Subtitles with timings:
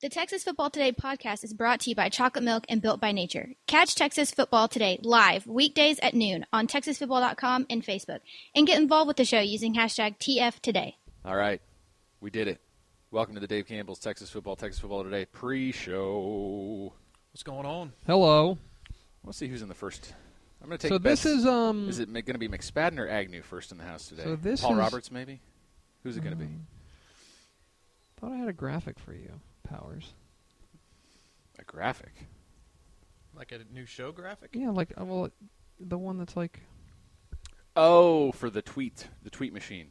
[0.00, 3.10] The Texas Football Today podcast is brought to you by Chocolate Milk and Built by
[3.10, 3.54] Nature.
[3.66, 8.20] Catch Texas Football Today live weekdays at noon on TexasFootball.com and Facebook,
[8.54, 10.94] and get involved with the show using hashtag TFToday.
[11.24, 11.60] All right,
[12.20, 12.60] we did it.
[13.10, 16.92] Welcome to the Dave Campbell's Texas Football, Texas Football Today pre-show.
[17.32, 17.92] What's going on?
[18.06, 18.56] Hello.
[19.24, 20.14] Let's see who's in the first.
[20.62, 20.90] I'm going to take.
[20.90, 21.88] So this is um.
[21.88, 24.22] Is it going to be McSpadden or Agnew first in the house today?
[24.22, 25.40] So this Paul is- Roberts, maybe.
[26.04, 26.44] Who's it going to be?
[26.44, 26.66] um,
[28.20, 29.30] Thought I had a graphic for you,
[29.68, 30.14] Powers.
[31.58, 32.12] A graphic.
[33.34, 34.50] Like a new show graphic?
[34.52, 35.28] Yeah, like uh, well,
[35.78, 36.60] the one that's like
[37.76, 39.88] Oh, for the tweet, the tweet machine.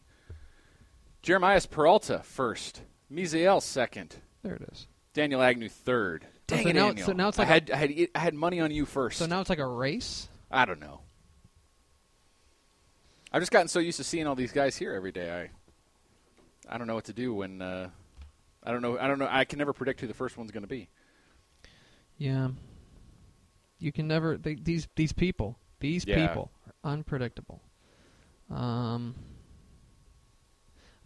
[1.22, 2.82] Jeremias Peralta first.
[3.12, 4.16] Misael second.
[4.44, 4.88] there it is.
[5.14, 6.26] Daniel Agnew third.
[6.26, 7.06] Oh, Dang so it, now- Daniel.
[7.08, 9.18] so now it's like I a- had, I had I had money on you first.
[9.20, 10.28] So now it's like a race.
[10.52, 11.02] I don't know.
[13.32, 15.50] I've just gotten so used to seeing all these guys here every day.
[16.70, 17.90] I I don't know what to do when uh,
[18.68, 19.00] I don't know.
[19.00, 19.30] I don't know.
[19.32, 20.90] I can never predict who the first one's going to be.
[22.18, 22.50] Yeah.
[23.80, 26.28] You can never they, these these people these Yeah.
[26.28, 27.62] people are unpredictable.
[28.50, 29.16] Um.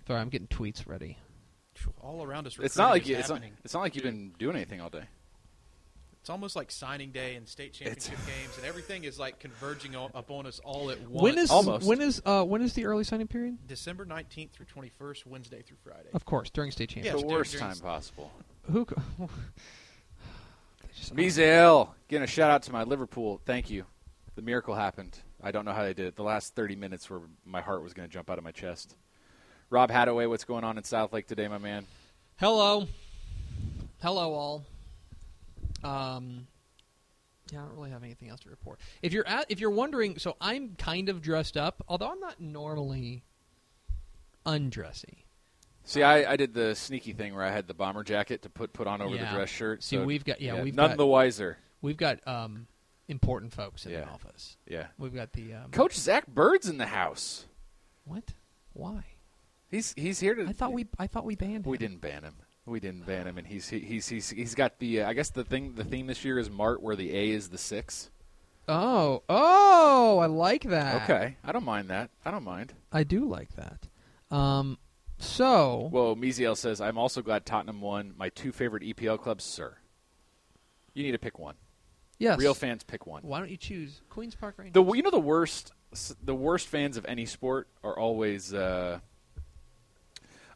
[0.07, 1.19] Sorry, I'm getting tweets ready.
[2.01, 2.57] All around us.
[2.59, 4.89] It's not like you, is it's not, it's not like you've been doing anything all
[4.89, 5.03] day.
[6.21, 9.95] It's almost like signing day and state It's- championship games, and everything is like converging
[9.95, 11.23] o- upon us all at once.
[11.23, 11.85] When is Almost.
[11.87, 13.57] when is uh when is the early signing period?
[13.67, 16.09] December nineteenth through twenty first, Wednesday through Friday?
[16.13, 17.27] Of course, during state Yes, championship.
[17.27, 18.31] the worst during- time possible.
[18.71, 18.85] Who?
[18.85, 19.01] co-
[21.15, 23.41] They just- getting a shout out to my Liverpool.
[23.45, 23.85] Thank you.
[24.35, 25.17] The miracle happened.
[25.41, 26.15] I don't know how they did it.
[26.15, 28.95] The last 30 minutes where my heart was going to jump out of my chest.
[29.71, 31.85] Rob Hadaway, what's going on in Southlake today, my man?
[32.37, 32.87] Hello.
[34.01, 34.65] Hello, all.
[35.83, 36.47] Um,
[37.51, 38.79] yeah, I don't really have anything else to report.
[39.01, 42.39] If you're at, if you're wondering, so I'm kind of dressed up, although I'm not
[42.39, 43.23] normally
[44.45, 45.23] undressy.
[45.83, 48.71] See, I, I did the sneaky thing where I had the bomber jacket to put
[48.73, 49.29] put on over Yeah.
[49.29, 49.83] the dress shirt.
[49.83, 51.57] See, so- we've got- yeah, we've none got- the wiser.
[51.81, 52.67] We've got um,
[53.07, 54.01] important folks in Yeah.
[54.01, 54.57] the office.
[54.67, 54.87] Yeah.
[54.99, 57.45] We've got the um, Coach Zach Bird's in the house.
[58.05, 58.33] What?
[58.73, 59.03] Why?
[59.69, 60.45] He's he's here to.
[60.47, 61.71] I thought we I thought we banned him.
[61.71, 61.79] we him.
[61.79, 62.35] didn't ban him.
[62.65, 65.01] We didn't ban him, and he's he, he's he's he's got the.
[65.01, 67.49] Uh, I guess the thing the theme this year is Mart, where the A is
[67.49, 68.09] the six.
[68.67, 71.03] Oh, oh, I like that.
[71.03, 72.11] Okay, I don't mind that.
[72.23, 72.73] I don't mind.
[72.91, 73.87] I do like that.
[74.35, 74.77] Um,
[75.17, 78.13] so Whoa, Miziel says, I'm also glad Tottenham won.
[78.17, 79.77] My two favorite EPL clubs, sir.
[80.93, 81.55] You need to pick one.
[82.19, 83.23] yes, Real fans pick one.
[83.23, 84.73] Why don't you choose Queens Park Rangers?
[84.73, 85.71] The you know the worst
[86.23, 88.99] the worst fans of any sport are always uh,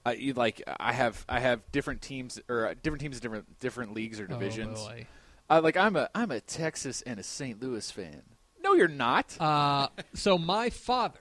[0.06, 3.94] I like I have I have different teams or uh, different teams in different different
[3.94, 4.80] leagues or divisions.
[4.82, 5.08] Oh, boy.
[5.50, 7.62] I like I'm a I'm a Texas and a St.
[7.62, 8.22] Louis fan.
[8.64, 9.36] No, you're not.
[9.40, 11.20] Uh, so my father.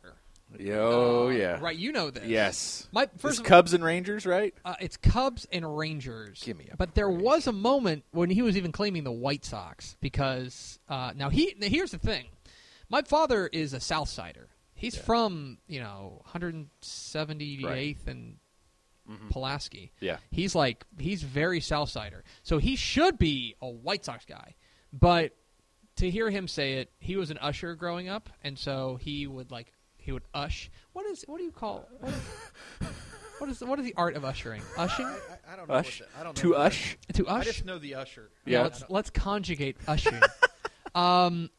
[0.58, 1.58] Yo, uh, yeah.
[1.60, 2.24] Right, you know this.
[2.26, 2.86] Yes.
[2.92, 4.54] My first Cubs and Rangers, right?
[4.64, 6.42] Uh, it's Cubs and Rangers.
[6.44, 7.24] Give me a But there break.
[7.24, 11.54] was a moment when he was even claiming the White Sox because uh, now he
[11.58, 12.26] now here's the thing.
[12.88, 14.48] My father is a South Sider.
[14.74, 15.02] He's Yeah.
[15.02, 18.36] from you know 178th and
[19.10, 19.30] Mhm.
[19.30, 19.92] Pulaski.
[20.00, 20.18] Yeah.
[20.30, 24.54] He's like he's very South Sider, so he should be a White Sox guy.
[24.92, 25.36] But
[25.96, 29.50] to hear him say it, he was an usher growing up, and so he would
[29.50, 30.70] like he would ush.
[30.92, 32.20] What is what do you call what is
[33.38, 34.62] what is, what is the art of ushering?
[34.78, 35.10] Ushing I,
[35.50, 35.74] I, I don't know.
[35.74, 36.00] Ush?
[36.00, 36.42] What the, I don't know.
[36.42, 36.98] To what ush?
[37.12, 38.30] to the- I just know the usher.
[38.46, 38.60] Yeah.
[38.60, 40.20] I let's let's conjugate ushing.
[40.94, 41.50] um,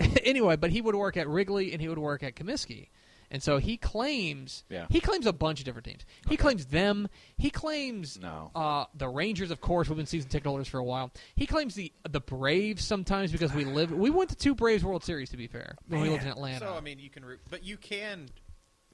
[0.24, 2.88] anyway, but he would work at Wrigley and he would work at Comiskey,
[3.30, 4.86] and so he claims Yeah.
[4.90, 6.04] he claims a bunch of different teams.
[6.28, 7.08] He claims them.
[7.36, 8.50] He claims No.
[8.54, 9.88] uh, the Rangers, of course.
[9.88, 11.10] We've been season ticket holders for a while.
[11.36, 13.90] He claims the the Braves sometimes because we live.
[13.92, 16.60] We went to two Braves World Series to be fair when we lived in Atlanta.
[16.66, 18.28] So I mean, you can root, but you can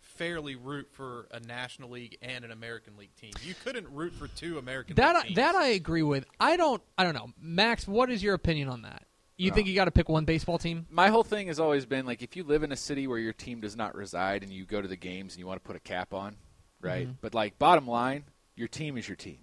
[0.01, 3.33] fairly root for a National League and an American League team.
[3.43, 6.27] You couldn't root for two American that League I, that I agree with.
[6.39, 6.83] I don't.
[6.99, 7.87] I don't know, Max.
[7.89, 9.03] What is your opinion on that?
[9.41, 9.55] You No.
[9.55, 10.87] think you got to pick one baseball team?
[10.91, 13.33] My whole thing has always been like if you live in a city where your
[13.33, 15.77] team does not reside and you go to the games and you want to put
[15.77, 16.37] a cap on,
[16.81, 17.09] right?
[17.09, 17.17] Mhm.
[17.23, 18.25] But like bottom line,
[18.55, 19.39] your team is your team,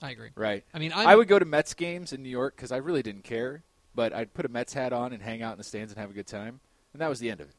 [0.00, 0.30] I agree.
[0.36, 0.64] right?
[0.72, 3.02] I mean, i I'm, would go to Mets games in New York because I really
[3.02, 3.62] didn't care,
[3.94, 6.08] but I'd put a Mets hat on and hang out in the stands and have
[6.10, 6.60] a good time,
[6.94, 7.56] and that was the end of it.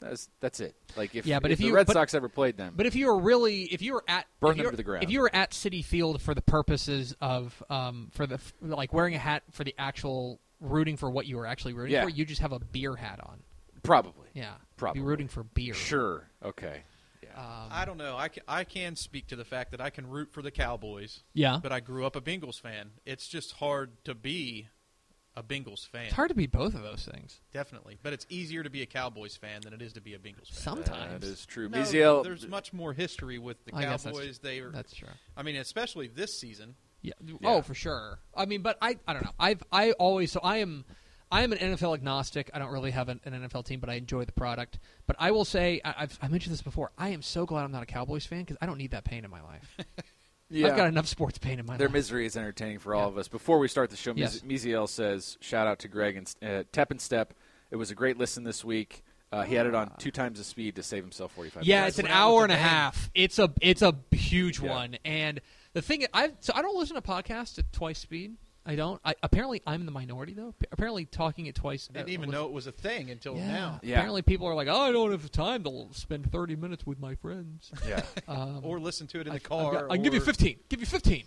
[0.00, 0.74] That's that's it.
[0.96, 2.96] Like if Yeah, but if the you- Red but- Sox ever played them, But if
[2.96, 5.04] you were really, if you were at, Burn them to the ground.
[5.04, 9.14] If you were at Citi Field for the purposes of, um, for the like wearing
[9.14, 12.04] a hat for the actual rooting for what you were actually rooting Yeah.
[12.04, 13.42] for, you just have a beer hat on.
[13.82, 15.00] probably, Yeah, Probably.
[15.00, 15.74] be rooting for beer.
[15.74, 16.84] sure, okay,
[17.22, 18.16] yeah, Um, I don't know.
[18.16, 21.24] I can, I can speak to the fact that I can root for the Cowboys,
[21.34, 22.92] yeah, but I grew up a Bengals fan.
[23.04, 24.68] It's just hard to be
[25.34, 26.04] a Bengals fan.
[26.04, 27.40] it's hard to be both of those things.
[27.52, 30.18] Definitely, but it's easier to be a Cowboys fan than it is to be a
[30.18, 30.62] Bengals fan.
[30.62, 31.68] Sometimes that is true.
[31.68, 34.38] No, Miziel, there's much more history with the I guess that's- Cowboys.
[34.38, 35.08] They are, That's true.
[35.36, 36.76] I mean, especially this season.
[37.02, 37.12] Yeah.
[37.24, 37.34] Yeah.
[37.44, 38.18] Oh, for sure.
[38.34, 39.32] I mean, but I I don't know.
[39.38, 40.84] I've I always so I am
[41.30, 42.50] I am an NFL agnostic.
[42.52, 44.78] I don't really have an, an NFL team, but I enjoy the product.
[45.06, 46.92] But I will say I, I've I mentioned this before.
[46.98, 49.24] I am so glad I'm not a Cowboys fan because I don't need that pain
[49.24, 49.76] in my life.
[50.54, 50.66] Yeah.
[50.68, 51.94] I've got enough sports pain in my Their life.
[51.94, 53.08] misery is entertaining for all Yeah.
[53.08, 53.26] of us.
[53.26, 54.40] Before we start the show, Yes.
[54.40, 57.32] Miziel says, shout out to Greg and uh, Tep and Step.
[57.70, 59.02] It was a great listen this week.
[59.32, 61.98] Uh, he had it on two times the speed to save himself 45 Yeah, minutes.
[61.98, 63.10] it's an hour and a half.
[63.14, 64.68] It's a it's a huge Yeah.
[64.68, 64.98] one.
[65.06, 65.40] And
[65.72, 68.36] the thing I so I don't listen to podcasts at twice speed.
[68.64, 69.00] I don't.
[69.04, 70.54] I, apparently, I'm in the minority though.
[70.56, 71.88] P- Apparently, talking at twice.
[71.90, 73.46] I Didn't uh, even listen- know it was a thing until Yeah.
[73.52, 73.80] now.
[73.82, 73.94] Yeah.
[73.96, 77.16] Apparently, people are like, "Oh, I don't have time to spend 30 minutes with my
[77.16, 78.02] friends." Yeah.
[78.28, 79.72] Um, Or listen to it in I- the car.
[79.72, 80.60] got- I can give you 15.
[80.68, 81.24] Give you 15.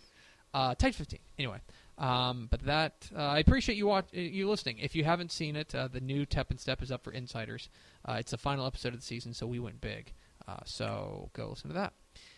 [0.53, 1.19] Uh, type 15.
[1.37, 1.59] Anyway,
[1.97, 4.77] um, but that uh, I appreciate you watch, uh, you listening.
[4.77, 7.67] If you haven't seen it, uh, the new Tep and Step is up for insiders.
[8.07, 10.13] Uh, it's the final episode of the season, so we went big.
[10.47, 11.91] Uh, so go listen to that.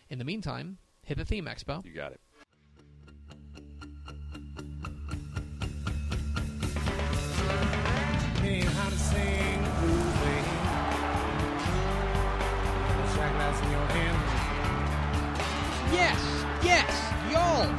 [0.10, 1.84] In the meantime, hit the theme, Expo.
[1.86, 2.20] You got it.
[8.44, 10.14] Ain't how to sing blues.
[13.16, 14.18] Shot glass in your hand.
[15.94, 16.20] Yes,
[16.62, 17.74] yes, y'all.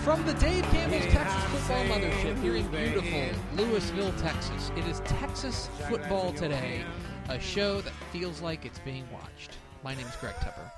[0.00, 5.70] From the Dave Campbell's Texas Football Mothership here in beautiful Lewisville, Texas, it is Texas
[5.88, 6.84] Football Today,
[7.30, 9.56] a show that feels like it's being watched.
[9.82, 10.70] My name is Greg Tepper.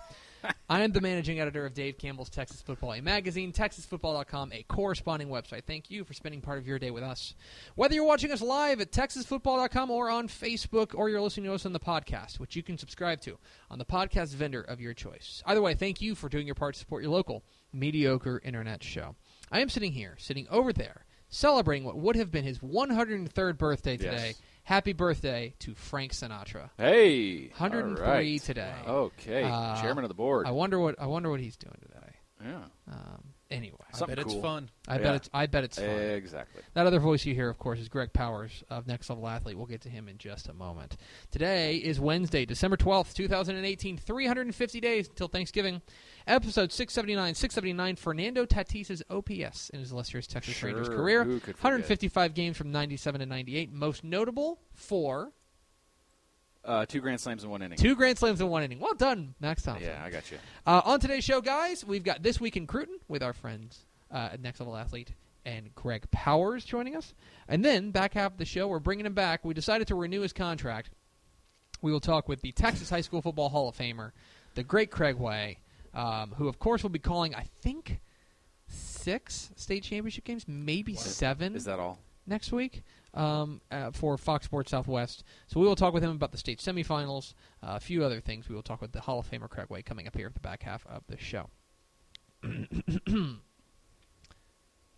[0.70, 5.28] I am the managing editor of Dave Campbell's Texas Football, a magazine, texasfootball.com, a corresponding
[5.28, 5.64] website.
[5.64, 7.34] Thank you for spending part of your day with us.
[7.74, 11.66] Whether you're watching us live at texasfootball.com or on Facebook, or you're listening to us
[11.66, 13.38] on the podcast, which you can subscribe to
[13.70, 15.42] on the podcast vendor of your choice.
[15.46, 19.16] Either way, thank you for doing your part to support your local mediocre internet show.
[19.50, 23.96] I am sitting here, sitting over there, celebrating what would have been his 103rd birthday
[23.96, 24.26] today.
[24.28, 24.42] Yes.
[24.62, 26.70] Happy birthday to Frank Sinatra.
[26.76, 27.48] Hey.
[27.56, 28.40] 103 all right.
[28.42, 28.74] today.
[28.86, 29.42] Okay.
[29.42, 30.46] Uh, Chairman of the board.
[30.46, 32.14] I wonder what I wonder what he's doing today.
[32.44, 32.64] yeah.
[32.92, 34.32] Um, anyway, I bet cool.
[34.32, 34.70] it's fun.
[34.88, 35.02] I Yeah.
[35.02, 35.86] bet it's I bet it's fun.
[35.88, 36.62] Exactly.
[36.74, 39.56] That other voice you hear, of course, is Greg Powers of Next Level Athlete.
[39.56, 40.96] We'll get to him in just a moment.
[41.30, 43.96] Today is Wednesday, December 12th, 2018.
[43.98, 45.82] 350 days until Thanksgiving.
[46.26, 47.34] Episode 679.
[47.34, 51.24] 679, Fernando Tatis's OPS in his illustrious Texas Rangers career.
[51.24, 51.64] who could forget?
[51.64, 53.72] 155 games from 97 to 98.
[53.72, 55.32] Most notable for
[56.64, 57.78] Uh, two grand slams in one inning.
[57.78, 58.78] two Grand Slams in one inning.
[58.80, 59.88] Well done, Max Thompson.
[59.88, 60.38] Yeah, I got you.
[60.66, 64.28] Uh, on today's show, guys, we've got This Week in Cruton with our friends uh,
[64.32, 65.14] at Next Level Athlete
[65.46, 67.14] and Greg Powers joining us.
[67.48, 69.42] And then, back half of the show, we're bringing him back.
[69.42, 70.90] We decided to renew his contract.
[71.80, 74.12] We will talk with the Texas High School Football Hall of Famer,
[74.54, 75.60] the great Craig Way,
[75.94, 78.00] um, who, of course, will be calling, I think,
[78.68, 81.98] six state championship games, maybe seven Is that all?
[82.26, 82.82] next week
[83.14, 85.24] um, uh, for Fox Sports Southwest.
[85.46, 88.48] So we will talk with him about the state semifinals, uh, a few other things.
[88.48, 90.40] We will talk with the Hall of Famer Craig Way coming up here at the
[90.40, 91.50] back half of the show.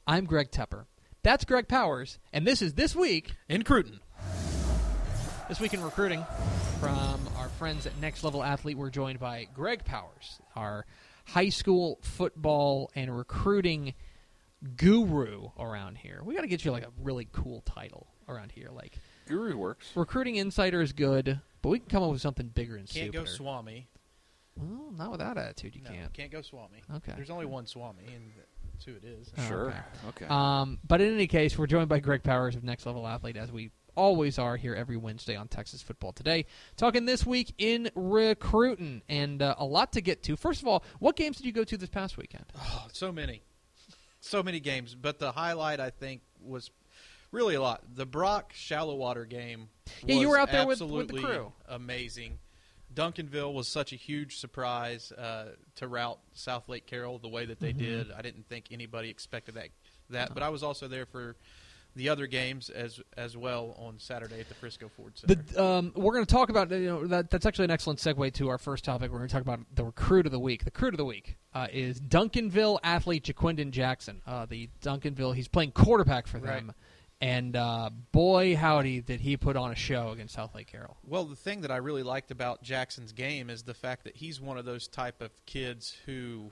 [0.06, 0.86] I'm Greg Tepper.
[1.22, 4.00] That's Greg Powers, and this is this week In Cruton.
[5.48, 6.24] this week in recruiting
[6.80, 8.76] from our friends at Next Level Athlete.
[8.76, 10.84] We're joined by Greg Powers, our
[11.26, 13.94] high school football and recruiting
[14.76, 16.20] guru around here.
[16.24, 18.68] We got to get you like a really cool title around here.
[18.72, 19.90] Like Guru works.
[19.94, 23.00] recruiting insider is good, but we can come up with something bigger and super.
[23.04, 23.30] Can't stupider.
[23.30, 23.88] go Swami.
[24.56, 26.12] well, not with that attitude, you no, can't.
[26.12, 26.82] can't go Swami.
[26.96, 27.12] Okay.
[27.16, 28.32] There's only one Swami, and
[28.72, 29.30] that's who it is.
[29.38, 29.66] Oh, Sure.
[29.68, 29.78] okay.
[30.08, 30.26] Okay.
[30.28, 33.50] Um, but in any case, we're joined by Greg Powers of Next Level Athlete, as
[33.52, 36.46] we always are here every Wednesday on Texas Football Today.
[36.76, 40.36] Talking this week in recruiting, and uh, a lot to get to.
[40.36, 42.44] First of all, what games did you go to this past weekend?
[42.58, 43.42] Oh, so many,
[44.22, 44.94] so many games.
[44.94, 46.70] But the highlight, I think, was
[47.30, 47.82] really a lot.
[47.94, 49.68] The Brock Shallowater game.
[50.04, 51.52] Yeah, you were out there with- with the absolutely crew.
[51.68, 52.38] Amazing.
[52.94, 57.70] Duncanville was such a huge surprise uh, to route Southlake Carroll the way that they
[57.72, 57.78] Mm-hmm.
[57.78, 58.12] did.
[58.12, 59.68] I didn't think anybody expected that.
[60.10, 61.36] That, but I was also there for
[61.94, 65.34] the other games as as well on Saturday at the Frisco Ford Center.
[65.34, 68.32] The, um, we're going to talk about you know that, that's actually an excellent segue
[68.34, 69.10] to our first topic.
[69.10, 70.60] We're going to talk about the recruit of the week.
[70.64, 74.22] The recruit of the week uh, is Duncanville athlete Ja'Quinden Jackson.
[74.26, 76.74] Uh, the Duncanville, he's playing quarterback for them, Right.
[77.20, 80.96] and uh, boy howdy did he put on a show against Southlake Carroll.
[81.06, 84.40] Well, the thing that I really liked about Jackson's game is the fact that he's
[84.40, 86.50] one of those type of kids who,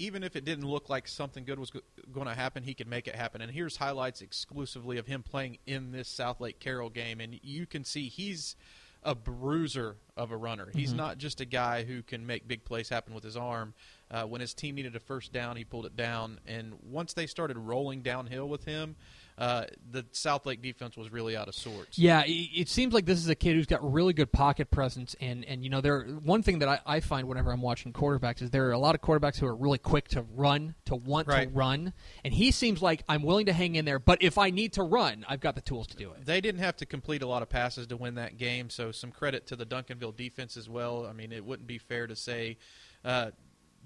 [0.00, 1.70] even if it didn't look like something good was
[2.10, 3.42] going to happen, he could make it happen.
[3.42, 7.84] And here's highlights exclusively of him playing in this Southlake Carroll game, and you can
[7.84, 8.56] see he's
[9.02, 10.68] a bruiser of a runner.
[10.74, 13.74] He's not just a guy who can make big plays happen with his arm.
[14.10, 16.40] Uh, when his team needed a first down, he pulled it down.
[16.46, 18.96] And once they started rolling downhill with him,
[19.40, 21.98] uh, the Southlake defense was really out of sorts.
[21.98, 25.16] Yeah, it, it seems like this is a kid who's got really good pocket presence,
[25.20, 28.42] and and you know, there one thing that I, I find whenever I'm watching quarterbacks
[28.42, 31.26] is there are a lot of quarterbacks who are really quick to run, to want
[31.26, 31.48] Right.
[31.48, 34.50] to run, and he seems like I'm willing to hang in there, but if I
[34.50, 36.26] need to run, I've got the tools to do it.
[36.26, 39.10] They didn't have to complete a lot of passes to win that game, so some
[39.10, 41.06] credit to the Duncanville defense as well.
[41.06, 42.58] I mean, it wouldn't be fair to say
[43.06, 43.30] uh,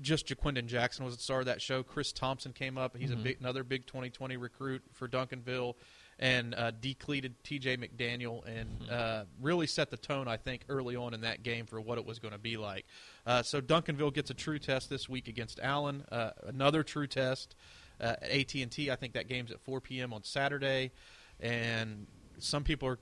[0.00, 1.82] just Ja'Quinden Jackson was the star of that show.
[1.82, 5.74] Chris Thompson came up; he's a big, another big 2020 recruit for Duncanville,
[6.18, 7.76] and uh, decleated T.J.
[7.76, 11.80] McDaniel, and uh, really set the tone, I think, early on in that game for
[11.80, 12.86] what it was going to be like.
[13.26, 17.54] Uh, so Duncanville gets a true test this week against Allen, uh, another true test
[18.00, 18.90] uh, at AT&T.
[18.90, 20.12] I think that game's at 4 p.m.
[20.12, 20.92] on Saturday,
[21.40, 22.06] and
[22.38, 22.98] some people are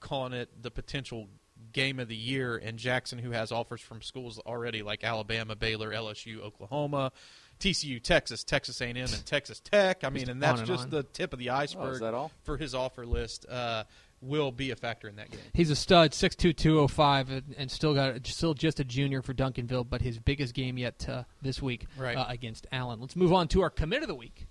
[0.00, 1.28] calling it the potential
[1.72, 2.56] game of the year.
[2.56, 7.12] And Jackson, who has offers from schools already like Alabama, Baylor, LSU, Oklahoma,
[7.60, 10.04] TCU, Texas, Texas A&M, and Texas Tech.
[10.04, 10.90] I mean, and that's and just on.
[10.90, 12.30] the tip of the iceberg that all?
[12.44, 13.46] for his offer list.
[13.48, 13.84] Uh,
[14.22, 15.40] will be a factor in that game.
[15.52, 18.84] He's a stud, six two two oh five, and, and still got still just a
[18.84, 22.16] junior for Duncanville, but his biggest game yet uh, this week Right.
[22.16, 22.98] uh, against Allen.
[22.98, 24.46] Let's move on to our commit of the week.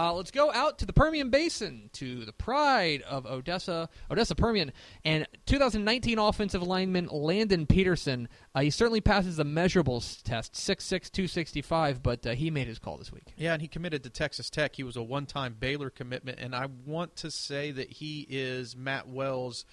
[0.00, 4.72] Uh, let's go out to the Permian Basin, to the pride of Odessa, Odessa Permian,
[5.04, 8.26] and 2019 offensive lineman Landon Peterson.
[8.54, 12.96] Uh, he certainly passes the measurables test, 6'6", 265, but uh, he made his call
[12.96, 13.34] this week.
[13.36, 14.74] Yeah, and he committed to Texas Tech.
[14.74, 19.06] He was a one-time Baylor commitment, and I want to say that he is Matt
[19.06, 19.66] Wells'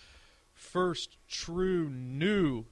[0.53, 2.65] first true new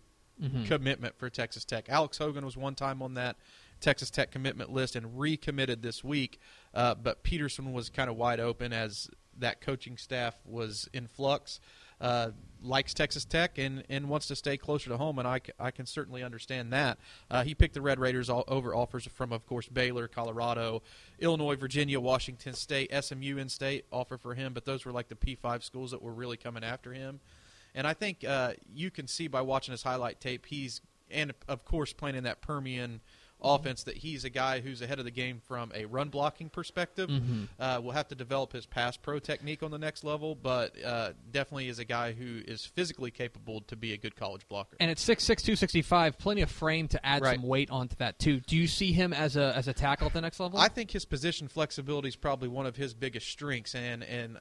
[0.66, 1.88] commitment for Texas Tech.
[1.88, 3.38] Alex Hogan was one time on that
[3.80, 6.40] Texas Tech commitment list and recommitted this week,
[6.76, 11.60] uh, but Peterson was kind of wide open as that coaching staff was in flux.
[12.02, 15.72] Uh, likes Texas Tech and, and wants to stay closer to home, and I, I
[15.72, 16.98] can certainly understand that.
[17.32, 20.84] Uh, he picked the Red Raiders all, over offers from, of course, Baylor, Colorado,
[21.20, 25.16] Illinois, Virginia, Washington State, SMU in state offer for him, but those were like the
[25.16, 27.22] P5 schools that were really coming after him.
[27.74, 31.64] And I think uh, you can see by watching his highlight tape, he's, and of
[31.64, 33.00] course, playing in that Permian
[33.46, 37.10] offense, that he's a guy who's ahead of the game from a run blocking perspective.
[37.60, 41.12] Uh, will have to develop his pass pro technique on the next level, but uh,
[41.32, 44.76] definitely is a guy who is physically capable to be a good college blocker.
[44.80, 47.36] And at 6'6", 265, plenty of frame to add Right.
[47.40, 48.40] some weight onto that too.
[48.42, 50.60] Do you see him as a as a tackle at the next level?
[50.60, 54.38] I think his position flexibility is probably one of his biggest strengths, and and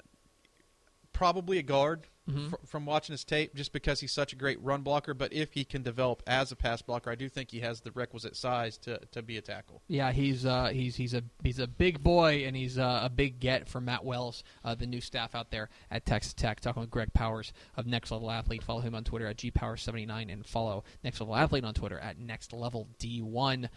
[1.15, 2.49] probably a guard Mm-hmm.
[2.49, 5.13] fr- from watching his tape, just because he's such a great run blocker.
[5.13, 7.91] But if he can develop as a pass blocker, I do think he has the
[7.91, 9.83] requisite size to, to be a tackle.
[9.89, 13.41] Yeah, he's uh, he's he's a he's a big boy, and he's uh, a big
[13.41, 16.61] get for Matt Wells, uh, the new staff out there at Texas Tech.
[16.61, 18.63] Talking with Greg Powers of Next Level Athlete.
[18.63, 22.55] Follow him on Twitter at gpower79, and follow Next Level Athlete on Twitter at Next
[22.55, 23.69] Level D1.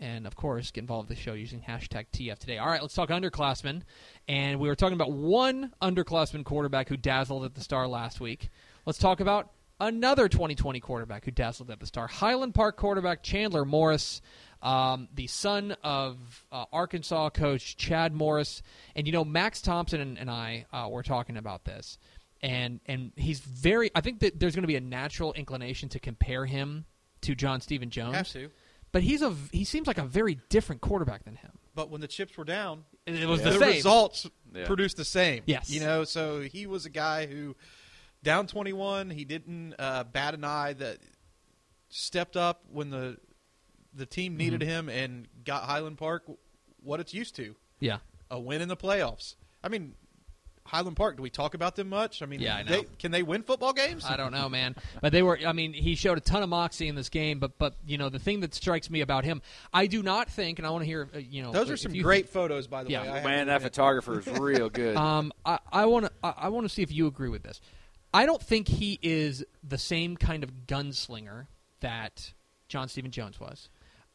[0.00, 2.58] And of course, get involved with the show using hashtag TF today.
[2.58, 3.82] All right, let's talk underclassmen.
[4.28, 8.50] And we were talking about one underclassman quarterback who dazzled at the star last week.
[8.86, 9.50] Let's talk about
[9.80, 12.06] another 2020 quarterback who dazzled at the star.
[12.06, 14.20] Highland Park quarterback Chandler Morris,
[14.62, 16.16] um, the son of
[16.52, 18.62] uh, Arkansas coach Chad Morris.
[18.94, 21.98] And, you know, Max Thompson and, and I uh, were talking about this.
[22.40, 25.98] And, and he's very, I think that there's going to be a natural inclination to
[25.98, 26.84] compare him
[27.22, 28.14] to John Stephen Jones.
[28.14, 28.50] Have to.
[28.92, 31.52] But he's a he seems like a very different quarterback than him.
[31.74, 33.44] But when the chips were down, It was Yeah.
[33.46, 33.74] the the same.
[33.74, 34.66] results Yeah.
[34.66, 35.42] produced the same.
[35.46, 35.70] Yes.
[35.70, 37.54] you know, so he was a guy who
[38.22, 39.10] down twenty one.
[39.10, 40.72] He didn't uh, bat an eye.
[40.72, 40.98] That
[41.90, 43.18] stepped up when the
[43.94, 44.68] the team needed Mm-hmm.
[44.70, 46.24] him and got Highland Park
[46.82, 47.98] what it's used to Yeah.
[48.30, 49.34] a win in the playoffs.
[49.62, 49.94] I mean,
[50.68, 51.16] Highland Park.
[51.16, 52.22] Do we talk about them much?
[52.22, 52.70] I mean, Yeah, I know.
[52.70, 54.04] They, can they win football games?
[54.04, 54.76] I don't know, man.
[55.00, 55.38] But they were.
[55.46, 57.38] I mean, he showed a ton of moxie in this game.
[57.38, 60.58] But but you know the thing that strikes me about him, I do not think,
[60.58, 61.08] and I want to hear.
[61.14, 63.02] Uh, you know, Those are some you great photos, by the Yeah.
[63.02, 63.20] way.
[63.20, 64.96] I Man, that photographer is real good.
[65.08, 67.60] Um, I I want to I, I want to see if you agree with this.
[68.12, 71.46] I don't think he is the same kind of gunslinger
[71.80, 72.32] that
[72.68, 73.68] John Stephen Jones was.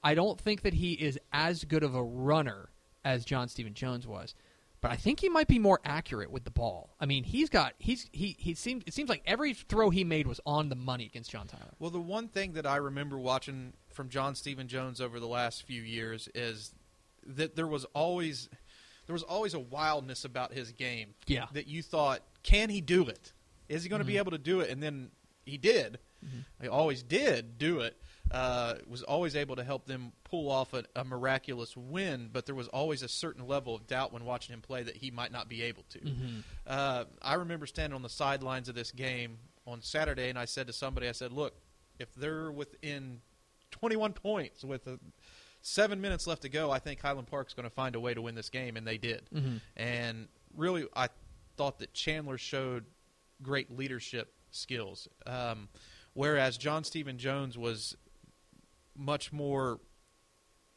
[0.04, 2.70] I don't think that he is as good of a runner
[3.06, 4.36] as John Stephen Jones was.
[4.84, 6.94] But I think he might be more accurate with the ball.
[7.00, 10.28] I mean, he's got he's he he seems it seems like every throw he made
[10.28, 11.74] was on the money against John Tyler.
[11.80, 15.64] Well, the one thing that I remember watching from John Stephen Jones over the last
[15.64, 16.76] few years is
[17.26, 18.50] that there was always
[19.08, 21.14] there was always a wildness about his game.
[21.28, 21.46] Yeah.
[21.54, 23.32] That you thought, can he do it?
[23.70, 24.20] Is he going to be mm-hmm.
[24.20, 24.70] able to do it?
[24.70, 25.12] And then
[25.46, 26.00] he did.
[26.24, 26.64] Mm-hmm.
[26.64, 27.96] He always did do it.
[28.34, 32.56] Uh, was always able to help them pull off a, a miraculous win, but there
[32.56, 35.48] was always a certain level of doubt when watching him play that he might not
[35.48, 36.00] be able to.
[36.66, 39.38] Uh, I remember standing on the sidelines of this game
[39.68, 41.54] on Saturday, and I said to somebody, I said, "Look,
[42.00, 43.22] if they're within
[43.70, 45.00] 21 points with a,
[45.62, 48.22] seven minutes left to go, I think Highland Park's going to find a way to
[48.22, 49.22] win this game," and they did.
[49.78, 51.10] And really, I
[51.56, 52.86] thought that Chandler showed
[53.44, 55.70] great leadership skills, um,
[56.14, 57.96] whereas John Stephen Jones was
[58.96, 59.80] much more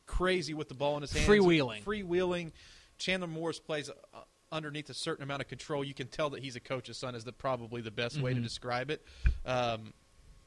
[0.07, 1.83] crazy with the ball in his hands, Freewheeling.
[1.85, 2.53] freewheeling.
[2.99, 4.19] Chandler Morris plays uh,
[4.53, 5.85] underneath a certain amount of control.
[5.85, 7.15] You can tell that he's a coach's son.
[7.15, 8.45] Is the probably the best way to Mhm.
[8.45, 9.05] describe it.
[9.45, 9.93] Um,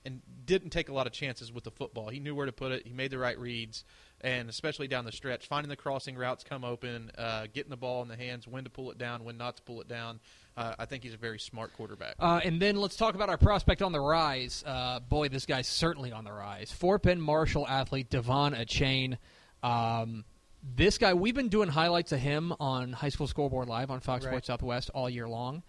[0.05, 2.07] and didn't take a lot of chances with the football.
[2.07, 2.87] He knew where to put it.
[2.87, 3.83] He made the right reads,
[4.21, 8.01] and especially down the stretch, finding the crossing routes come open, uh, getting the ball
[8.01, 10.21] in the hands, when to pull it down, when not to pull it down.
[10.59, 12.15] Uh, I think he's a very smart quarterback.
[12.19, 14.61] Uh, and then let's talk about our prospect on the rise.
[14.67, 16.69] Uh, boy, this guy's certainly on the rise.
[16.71, 19.17] Fort Bend Marshall athlete Devon Achane.
[19.63, 20.25] Um,
[20.61, 24.25] this guy, we've been doing highlights of him on High School Scoreboard Live on Fox
[24.25, 24.31] Right.
[24.31, 25.63] Sports Southwest all year long.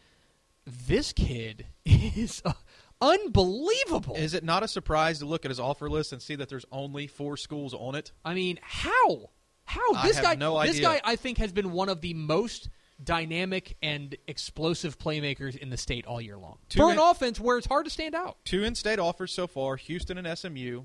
[0.67, 2.53] This kid is uh,
[3.01, 4.17] unbelievable.
[4.17, 6.67] Is it not a surprise to look at his offer list and see that there's
[6.73, 8.13] only four schools on it?
[8.25, 9.31] I mean, how?
[9.65, 10.35] How I this have guy?
[10.35, 12.69] no This guy, I think, has been one of the most
[13.03, 16.59] dynamic and explosive playmakers in the state all year long.
[16.69, 18.39] Two For an offense where it's hard to stand out.
[18.45, 20.83] Two in-state offers so far: Houston and SMU.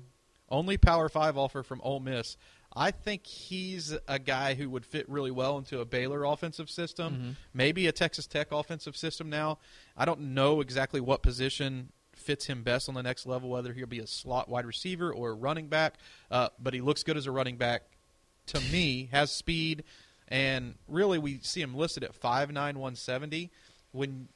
[0.48, 2.36] Only Power Five offer from Ole Miss.
[2.74, 7.14] I think he's a guy who would fit really well into a Baylor offensive system,
[7.14, 7.30] Mm-hmm.
[7.54, 9.30] maybe a Texas Tech offensive system.
[9.30, 9.58] Now,
[9.96, 13.86] I don't know exactly what position fits him best on the next level, whether he'll
[13.86, 15.94] be a slot wide receiver or a running back.
[16.30, 17.82] Uh, but he looks good as a running back.
[18.48, 19.82] To me, has speed,
[20.28, 23.50] and really we see him listed at 5'9", 170.
[23.92, 24.28] When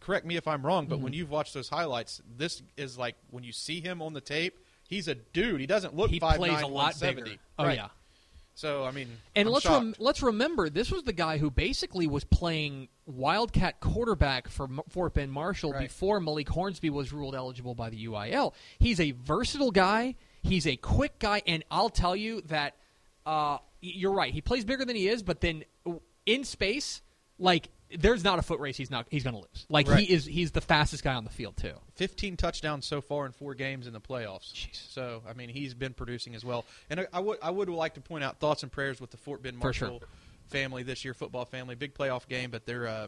[0.00, 1.04] correct me if I'm wrong, but Mm-hmm.
[1.04, 4.58] when you've watched those highlights, this is like when you see him on the tape,
[4.88, 5.60] he's a dude.
[5.60, 7.26] He doesn't look He 5'9", plays a lot bigger.
[7.58, 7.76] Oh Right.
[7.76, 7.88] yeah.
[8.54, 12.06] So I mean, And I'm let's rem- let's remember this was the guy who basically
[12.06, 15.82] was playing wildcat quarterback for M- Fort Bend Marshall Right.
[15.82, 18.52] before Malik Hornsby was ruled eligible by the UIL.
[18.78, 20.16] He's a versatile guy.
[20.42, 22.74] He's a quick guy, and I'll tell you that
[23.30, 24.32] uh, you're right.
[24.32, 25.64] He plays bigger than he is, but then
[26.26, 27.00] in space,
[27.38, 27.68] like
[27.98, 29.66] there's not a foot race he's not he's going to lose.
[29.68, 30.00] Like Right.
[30.06, 31.72] he is he's the fastest guy on the field too.
[31.96, 34.52] 15 touchdowns so far in four games in the playoffs.
[34.52, 34.92] Jeez.
[34.92, 36.64] So I mean, he's been producing as well.
[36.90, 39.16] And I, I would I would like to point out thoughts and prayers with the
[39.16, 39.88] Fort Bend For sure.
[39.90, 40.08] Marshall
[40.48, 43.06] family this year, football family, big playoff game, but they're uh,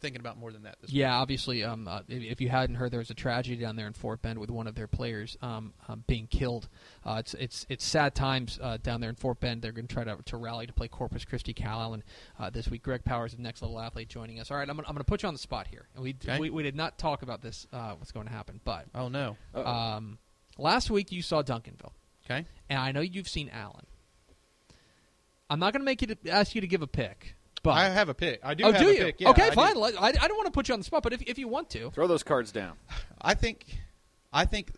[0.00, 0.76] thinking about more than that.
[0.80, 3.76] This Yeah, obviously, um, uh, if, if you hadn't heard, there was a tragedy down
[3.76, 6.68] there in Fort Bend with one of their players um, um, being killed.
[7.04, 9.62] Uh, it's it's it's sad times uh, down there in Fort Bend.
[9.62, 12.02] They're going to try to to rally to play Corpus Christi Calallen
[12.38, 12.82] uh, this week.
[12.82, 14.50] Greg Powers, the next level athlete, joining us.
[14.50, 16.38] All right, I'm gonna, I'm going to put you on the spot here, we, Okay.
[16.38, 17.66] we we did not talk about this.
[17.72, 18.60] Uh, what's going to happen?
[18.64, 19.36] But Oh no.
[19.54, 20.18] um,
[20.56, 21.92] last week you saw Duncanville,
[22.24, 22.44] Okay.
[22.68, 23.86] and I know you've seen Allen.
[25.50, 27.88] I'm not going to make you to, ask you to give a pick, but I
[27.88, 28.40] have a pick.
[28.42, 28.98] I do oh, have do a you?
[29.04, 29.20] pick.
[29.20, 29.76] Yeah, okay, I fine.
[29.76, 31.48] Let- I, I don't want to put you on the spot, but if, if you
[31.48, 32.74] want to, Throw those cards down.
[33.20, 33.64] I think,
[34.32, 34.72] I think,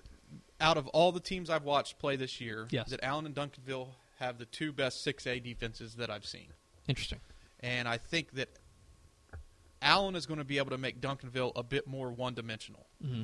[0.61, 2.91] out of all the teams I've watched play this year, Yes.
[2.91, 3.89] that Allen and Duncanville
[4.19, 6.49] have the two best six A defenses that I've seen,
[6.89, 7.21] interesting.
[7.61, 8.49] and I think that
[9.83, 12.87] Allen is going to be able to make Duncanville a bit more one dimensional.
[13.05, 13.23] Mm-hmm.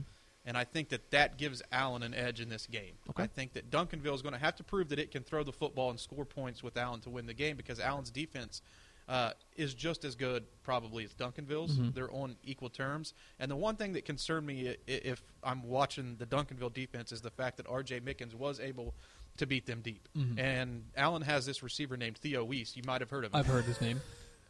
[0.49, 2.95] And I think that that gives Allen an edge in this game.
[3.11, 3.25] Okay.
[3.25, 5.53] I think that Duncanville is going to have to prove that it can throw the
[5.53, 8.63] football and score points with Allen to win the game because Allen's defense
[9.09, 11.77] uh, is just as good probably as Duncanville's.
[11.79, 11.95] Mhm.
[11.95, 13.15] They're on equal terms.
[13.39, 17.31] And the one thing that concerned me if I'm watching the Duncanville defense is the
[17.31, 18.01] fact that R.J.
[18.01, 18.95] Mickens was able
[19.37, 20.09] to beat them deep.
[20.17, 20.39] Mhm.
[20.39, 22.77] And Allen has this receiver named Theo Wease.
[22.77, 23.37] You might have heard of him.
[23.39, 24.01] I've heard his name.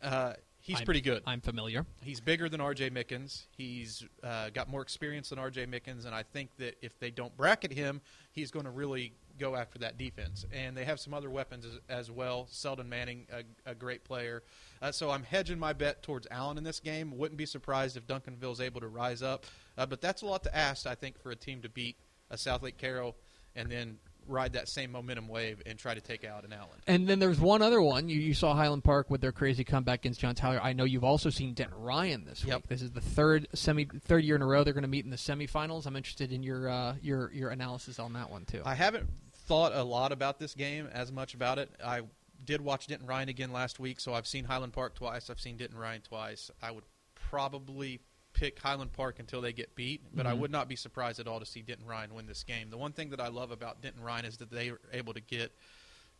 [0.00, 1.22] Uh, he's I'm- pretty good.
[1.26, 1.84] I'm familiar.
[2.02, 2.90] He's bigger than R.J.
[2.90, 3.46] Mickens.
[3.50, 5.66] He's uh, got more experience than R.J.
[5.66, 8.00] Mickens, and I think that if they don't bracket him,
[8.32, 10.44] he's going to really go after that defense.
[10.52, 12.46] And they have some other weapons as, as well.
[12.50, 14.42] Selden Manning, a, a great player.
[14.82, 17.16] Uh, so I'm hedging my bet towards Allen in this game.
[17.16, 19.46] Wouldn't be surprised if Duncanville is able to rise up,
[19.78, 21.96] uh, but that's a lot to ask, I think, for a team to beat
[22.30, 23.16] a Southlake Carroll
[23.54, 26.80] and then ride that same momentum wave and try to take out an Allen.
[26.88, 28.08] And then there's one other one.
[28.08, 30.60] You, you saw Highland Park with their crazy comeback against John Tyler.
[30.60, 32.56] I know you've also seen Dent Ryan this Yep.
[32.56, 32.66] week.
[32.66, 35.12] This is the third semi third year in a row they're going to meet in
[35.12, 35.86] the semifinals.
[35.86, 38.62] I'm interested in your uh, your your analysis on that one too.
[38.64, 39.08] I haven't
[39.46, 41.70] thought a lot about this game as much about it.
[41.84, 42.02] I
[42.44, 45.30] did watch Denton Ryan again last week, so I've seen Highland Park twice.
[45.30, 46.50] I've seen Denton Ryan twice.
[46.62, 48.00] I would probably
[48.32, 50.38] pick Highland Park until they get beat, but I Mhm.
[50.40, 52.68] would not be surprised at all to see Denton Ryan win this game.
[52.68, 55.20] The one thing that I love about Denton Ryan is that they are able to
[55.20, 55.56] get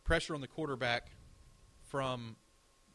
[0.03, 1.11] pressure on the quarterback
[1.83, 2.37] from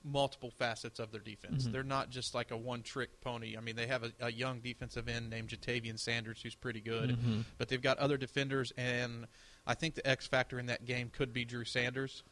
[0.03, 1.65] multiple facets of their defense.
[1.67, 1.71] Mhm.
[1.71, 3.55] They're not just like a one-trick pony.
[3.55, 7.11] I mean, they have a, a young defensive end named Ja'Tavion Sanders who's pretty good,
[7.11, 7.45] Mhm.
[7.57, 9.27] but they've got other defenders, and
[9.67, 12.23] I think the X factor in that game could be Drew Sanders.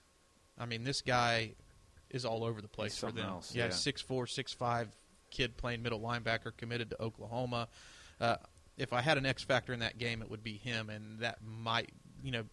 [0.58, 1.56] I mean, this guy
[2.10, 3.34] is all over the place He's for something them.
[3.34, 3.70] else, yeah, yeah.
[3.72, 4.90] six four, six five
[5.30, 7.68] kid playing middle linebacker, committed to Oklahoma.
[8.20, 8.38] Uh,
[8.78, 11.44] if I had an X factor in that game, it would be him, and that
[11.44, 11.92] might,
[12.24, 12.46] you know,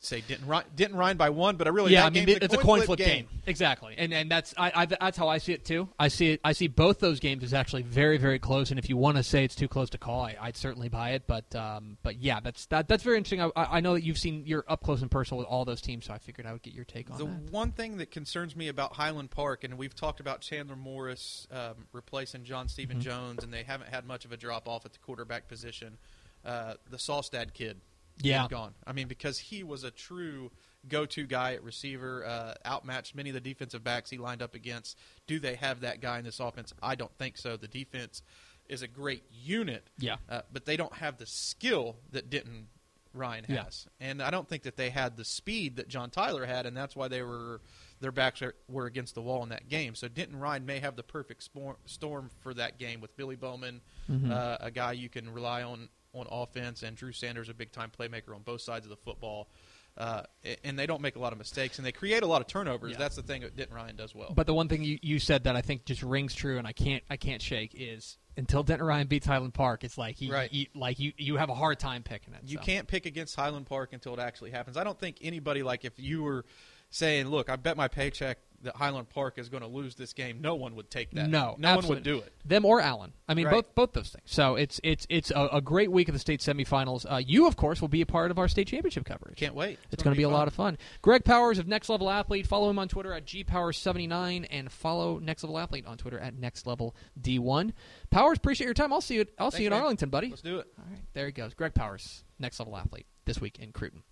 [0.00, 2.54] say Denton Ryan, Denton Ryan by one, but I really yeah, I mean game's it's
[2.54, 3.28] a coin flip game.
[3.46, 5.88] exactly, and and that's I, I that's how I see it too.
[5.98, 6.40] I see it.
[6.44, 8.70] I see both those games as actually very very close.
[8.70, 11.10] And if you want to say it's too close to call, I, I'd certainly buy
[11.10, 11.24] it.
[11.26, 13.40] But um, but yeah, that's that that's very interesting.
[13.40, 16.06] I, I know that you've seen you're up close and personal with all those teams,
[16.06, 17.24] so I figured I would get your take on that.
[17.24, 17.52] The that.
[17.52, 21.86] one thing that concerns me about Highland Park, and we've talked about Chandler Morris um,
[21.92, 23.02] replacing John Stephen Mhm.
[23.02, 25.98] Jones, and they haven't had much of a drop off at the quarterback position.
[26.44, 27.80] Uh, the Solstad kid,
[28.20, 28.46] Yeah.
[28.48, 28.74] gone.
[28.86, 30.50] I mean, because he was a true
[30.88, 34.96] go-to guy at receiver, uh, outmatched many of the defensive backs he lined up against.
[35.26, 36.72] Do they have that guy in this offense?
[36.82, 37.56] I don't think so.
[37.56, 38.22] The defense
[38.68, 40.16] is a great unit, Yeah.
[40.28, 42.68] uh, but they don't have the skill that Denton
[43.14, 43.64] Ryan Yeah.
[43.64, 46.76] has, and I don't think that they had the speed that John Tyler had, and
[46.76, 47.60] that's why they were
[48.00, 49.96] their backs are, were against the wall in that game.
[49.96, 53.80] So Denton Ryan may have the perfect spor- storm for that game with Billy Bowman,
[54.08, 54.30] Mhm.
[54.30, 57.90] uh, a guy you can rely on on offense, and Drew Sanders, a big time
[57.96, 59.48] playmaker on both sides of the football.
[59.96, 60.22] Uh,
[60.62, 62.92] and they don't make a lot of mistakes, and they create a lot of turnovers.
[62.92, 62.98] Yeah.
[62.98, 64.32] That's the thing that Denton Ryan does well.
[64.32, 66.72] But the one thing you, you said that I think just rings true, and I
[66.72, 70.68] can't I can't shake is until Denton Ryan beats Highland Park, it's like you, Right.
[70.72, 72.42] like you you have a hard time picking it.
[72.46, 72.62] You so.
[72.62, 74.76] can't pick against Highland Park until it actually happens.
[74.76, 76.44] I don't think anybody like if you were
[76.90, 80.40] saying, "Look, I bet my paycheck that Highland Park is going to lose this game,"
[80.40, 81.28] no one would take that.
[81.28, 82.32] No, no one would do it.
[82.44, 83.12] Them or Allen.
[83.28, 83.54] I mean, Right.
[83.54, 84.24] both both those things.
[84.26, 87.06] So it's it's it's a, a great week of the state semifinals.
[87.10, 89.36] Uh, you, of course, will be a part of our state championship coverage.
[89.38, 89.78] Can't wait.
[89.92, 90.78] It's going to be a lot of fun.
[91.02, 92.46] Greg Powers of Next Level Athlete.
[92.46, 96.66] Follow him on Twitter at gpower79 and follow Next Level Athlete on Twitter at Next
[96.66, 97.72] Level D1.
[98.10, 98.92] Powers, appreciate your time.
[98.92, 99.26] I'll see you.
[99.38, 99.82] I'll see you in man.
[99.82, 100.28] Arlington, buddy.
[100.30, 100.66] Let's do it.
[100.78, 101.54] All right, there he goes.
[101.54, 104.02] Greg Powers, Next Level Athlete, this week in Cruton.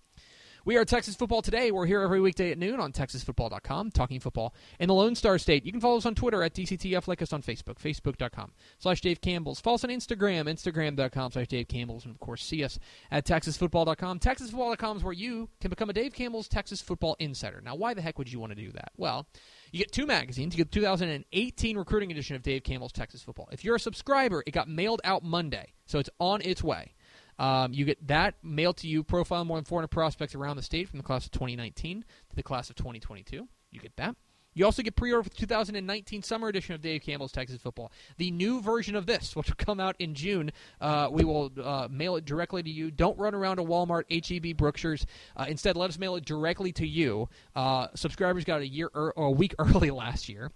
[0.67, 1.71] We are Texas Football Today.
[1.71, 5.65] We're here every weekday at noon on TexasFootball.com, talking football in the Lone Star State.
[5.65, 9.21] You can follow us on Twitter at DCTF, like us on Facebook, Facebook.com slash Dave
[9.21, 9.61] Campbell's.
[9.61, 12.03] Follow us on Instagram, Instagram.com slash Dave Campbell's.
[12.03, 12.79] And, of course, see us
[13.11, 14.19] at TexasFootball.com.
[14.19, 17.61] TexasFootball.com is where you can become a Dave Campbell's Texas Football Insider.
[17.63, 18.91] Now, why the heck would you want to do that?
[18.97, 19.25] Well,
[19.71, 20.53] you get two magazines.
[20.53, 23.47] You get the 2018 recruiting edition of Dave Campbell's Texas Football.
[23.53, 26.91] If you're a subscriber, it got mailed out Monday, so it's on its way.
[27.39, 30.89] Um, you get that mailed to you, profile more than 400 prospects around the state
[30.89, 33.47] from the class of 2019 to the class of 2022.
[33.71, 34.15] You get that.
[34.57, 37.91] You also get pre-order for the 2019 summer edition of Dave Campbell's Texas Football.
[38.17, 41.87] The new version of this, which will come out in June, uh, we will uh,
[41.91, 42.89] mail it directly to you.
[42.89, 45.05] Don't run around to Walmart, HEB, Brookshire's.
[45.35, 47.29] Uh, instead, let us mail it directly to you.
[47.55, 50.51] Uh, subscribers got a year er- or a week early last year.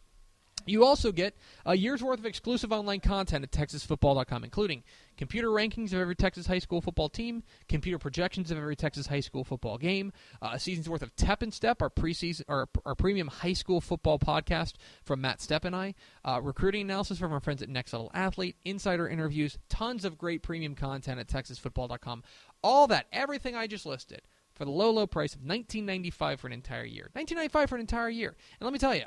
[0.66, 4.84] You also get a year's worth of exclusive online content at TexasFootball.com, including
[5.18, 9.20] computer rankings of every Texas high school football team, computer projections of every Texas high
[9.20, 12.96] school football game, uh, a season's worth of Tep and Step, our preseason, our, our
[12.96, 15.94] premium high school football podcast from Matt Stepp and I,
[16.26, 20.44] uh, recruiting analysis from our friends at Next Level Athlete, insider interviews, tons of great
[20.44, 22.24] premium content at TexasFootball.com.
[22.64, 24.22] All that, everything I just listed,
[24.54, 27.10] for the low, low price of $19.95 for an entire year.
[27.16, 28.36] $19.95 for an entire year.
[28.60, 29.06] And let me tell you.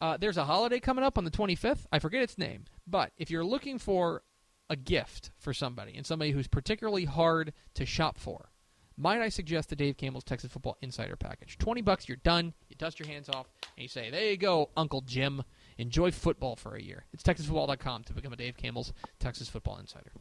[0.00, 1.86] Uh, there's a holiday coming up on the 25th.
[1.92, 2.64] I forget its name.
[2.86, 4.22] But if you're looking for
[4.70, 8.50] a gift for somebody and somebody who's particularly hard to shop for,
[8.96, 11.56] might I suggest the Dave Campbell's Texas Football Insider Package?
[11.58, 12.52] 20 bucks, you're done.
[12.68, 15.42] You dust your hands off, and you say, there you go, Uncle Jim.
[15.78, 17.04] Enjoy football for a year.
[17.12, 20.12] It's TexasFootball.com to become a Dave Campbell's Texas Football Insider.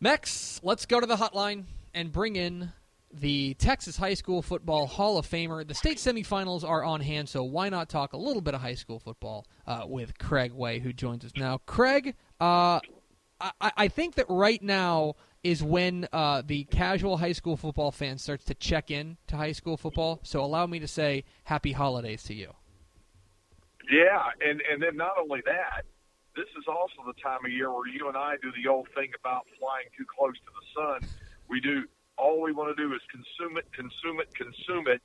[0.00, 2.70] Mex, let's go to the hotline and bring in
[3.12, 5.66] the Texas High School Football Hall of Famer.
[5.66, 8.74] The state semifinals are on hand, so why not talk a little bit of high
[8.74, 11.58] school football uh, with Craig Way, who joins us now.
[11.66, 12.80] Craig, uh,
[13.40, 18.18] I, I think that right now is when uh, the casual high school football fan
[18.18, 20.20] starts to check in to high school football.
[20.22, 22.52] So allow me to say happy holidays to you.
[23.90, 25.84] Yeah, and and then not only that,
[26.36, 29.10] this is also the time of year where you and I do the old thing
[29.18, 31.10] about flying too close to the sun.
[31.48, 31.84] We do
[32.18, 35.02] all we want to do is consume it, consume it, consume it,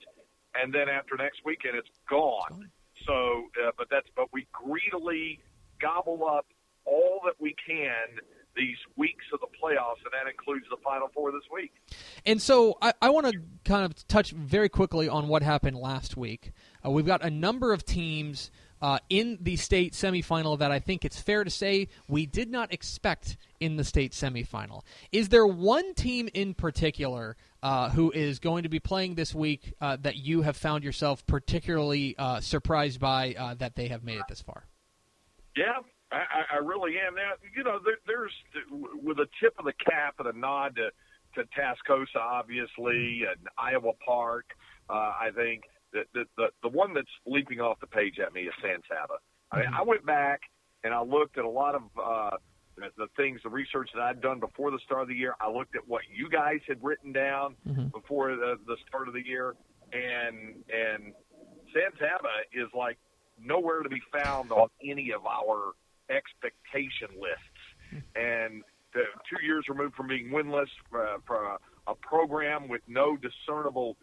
[0.55, 2.69] and then after next weekend it's gone.
[3.05, 5.39] So, uh, but that's but we greedily
[5.79, 6.45] gobble up
[6.85, 8.19] all that we can
[8.55, 11.71] these weeks of the playoffs, and that includes the Final Four this week.
[12.25, 16.15] And so I, I want to kind of touch very quickly on what happened last
[16.15, 16.51] week.
[16.85, 18.51] Uh, we've got a number of teams
[18.83, 22.73] uh, in the state semifinal that I think it's fair to say we did not
[22.73, 24.81] expect in the state semifinal.
[25.13, 29.73] Is there one team in particular uh, who is going to be playing this week
[29.79, 34.17] uh, that you have found yourself particularly uh, surprised by uh, that they have made
[34.17, 34.65] it this far?
[35.55, 35.79] Yeah,
[36.11, 37.15] I, I- really am.
[37.15, 38.33] Now, you know, there, there's
[39.01, 40.89] with a tip of the cap and a nod to
[41.35, 44.45] to Tascosa, obviously, and Iowa Park.
[44.89, 48.53] Uh, I think the, the the one that's leaping off the page at me is
[48.61, 49.15] San Saba.
[49.51, 50.41] I mean, I went back
[50.83, 52.37] and I looked at a lot of uh,
[52.75, 55.35] the, the things, the research that I'd done before the start of the year.
[55.39, 57.55] I looked at what you guys had written down
[57.91, 59.53] before the, the start of the year,
[59.91, 61.13] and and
[61.73, 62.97] San Saba is like
[63.43, 65.73] nowhere to be found on any of our
[66.09, 68.03] expectation lists.
[68.15, 71.17] And the two years removed from being winless uh,
[71.87, 73.97] a program with no discernible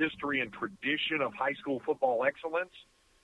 [0.00, 2.72] history and tradition of high school football excellence,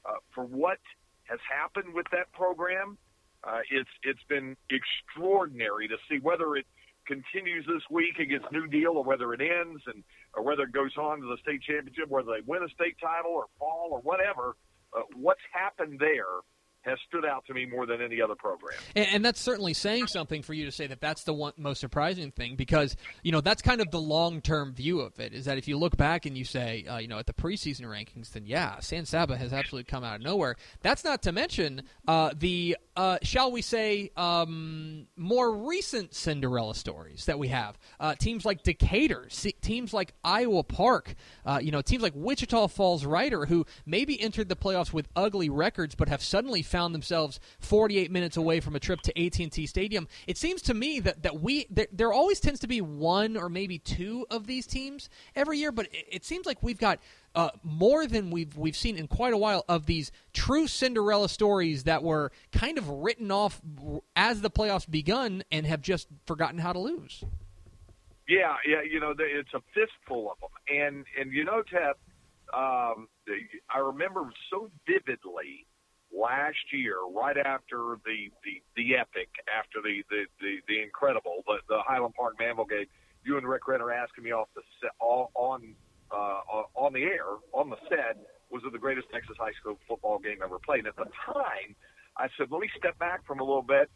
[0.04, 0.78] uh, for what
[1.24, 2.98] has happened with that program,
[3.44, 6.66] uh, it's it's been extraordinary to see whether it
[7.06, 10.02] continues this week against New Deal or whether it ends and
[10.34, 13.32] or whether it goes on to the state championship, whether they win a state title
[13.32, 14.56] or fall or whatever.
[14.96, 16.42] Uh, what's happened there
[16.86, 18.78] has stood out to me more than any other program.
[18.94, 21.80] And, and that's certainly saying something for you to say that that's the one most
[21.80, 25.44] surprising thing because you know that's kind of the long term view of it is
[25.46, 28.32] that if you look back and you say uh, you know at the preseason rankings
[28.32, 30.56] then yeah San Saba has absolutely come out of nowhere.
[30.82, 37.26] That's not to mention uh, the uh, shall we say um, more recent Cinderella stories
[37.26, 37.78] that we have.
[38.00, 39.28] Uh, teams like Decatur,
[39.60, 44.48] teams like Iowa Park, uh, you know teams like Wichita Falls Rider who maybe entered
[44.48, 48.80] the playoffs with ugly records but have suddenly found themselves 48 minutes away from a
[48.80, 50.08] trip to AT&T Stadium.
[50.26, 53.48] It seems to me that, that we there, there always tends to be one or
[53.48, 56.98] maybe two of these teams every year, but it, it seems like we've got
[57.36, 61.84] uh, more than we've we've seen in quite a while of these true Cinderella stories
[61.84, 63.60] that were kind of written off
[64.16, 67.22] as the playoffs begun and have just forgotten how to lose.
[68.26, 71.94] Yeah, yeah, you know, it's a fistful of them, and and you know, Ted,
[72.54, 73.06] um,
[73.72, 75.66] I remember so vividly
[76.10, 81.58] last year, right after the the, the epic, after the the the, the incredible, the,
[81.68, 82.86] the Highland Park Manvel game.
[83.24, 84.62] You and Rick Renner asking me off the
[85.00, 85.74] on
[86.10, 88.16] Uh, on the air on the set
[88.50, 90.80] was it the greatest Texas high school football game ever played.
[90.80, 91.74] And at the time,
[92.16, 93.90] I said, let me step back from a little bit.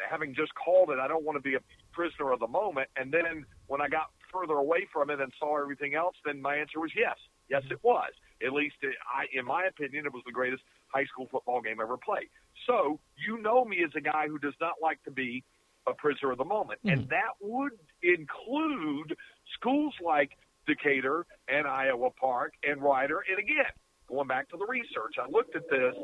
[0.00, 1.60] Having just called it, I don't want to be a
[1.92, 2.88] prisoner of the moment.
[2.96, 6.56] And then when I got further away from it and saw everything else, then my
[6.56, 7.16] answer was yes.
[7.50, 8.12] Yes, it was.
[8.44, 11.78] At least, it, I, in my opinion, it was the greatest high school football game
[11.82, 12.30] ever played.
[12.66, 15.44] So you know me as a guy who does not like to be
[15.86, 17.00] a prisoner of the moment, mm-hmm.
[17.00, 19.16] and that would include
[19.54, 20.30] schools like
[20.70, 23.20] Decatur and Iowa Park and Rider.
[23.28, 23.72] And again,
[24.08, 25.94] going back to the research, I looked at this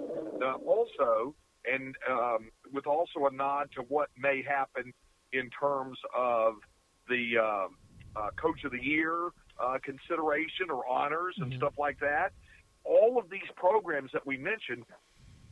[0.42, 1.34] uh, also,
[1.70, 4.92] and um, with also a nod to what may happen
[5.32, 6.54] in terms of
[7.08, 7.76] the um
[8.16, 9.28] uh, Coach of the Year
[9.60, 12.30] uh, consideration or honors and stuff like that.
[12.84, 14.84] All of these programs that we mentioned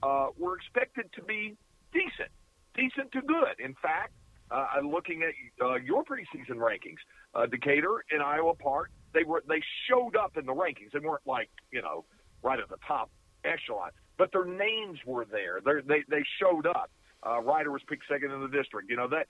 [0.03, 1.57] uh, were expected to be
[1.93, 2.31] decent,
[2.75, 3.61] decent to good.
[3.63, 4.13] In fact,
[4.51, 7.01] uh, I'm looking at uh, your preseason rankings,
[7.35, 8.91] uh, Decatur and Iowa Park.
[9.15, 10.93] They were they showed up in the rankings.
[10.93, 12.05] They weren't like you know
[12.43, 13.11] right at the top
[13.45, 15.61] echelon, but their names were there.
[15.65, 16.91] They're, they they showed up.
[17.27, 18.91] Uh, Rider was picked second in the district.
[18.91, 19.27] You know that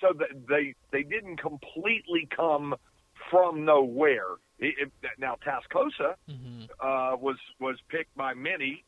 [0.00, 2.74] so that they they didn't completely come
[3.30, 4.36] from nowhere.
[4.58, 6.14] It, it, now Tascosa
[6.80, 8.84] uh, was was picked by many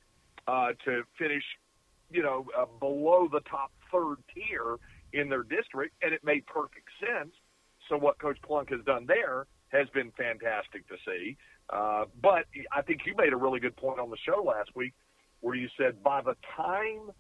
[0.49, 1.45] uh, to finish,
[2.11, 4.77] you know, uh, below the top third tier
[5.13, 7.33] in their district, and it made perfect sense.
[7.89, 11.37] So what Coach Plunk has done there has been fantastic to see.
[11.69, 14.95] Uh, but I think you made a really good point on the show last week,
[15.41, 17.11] where you said by the time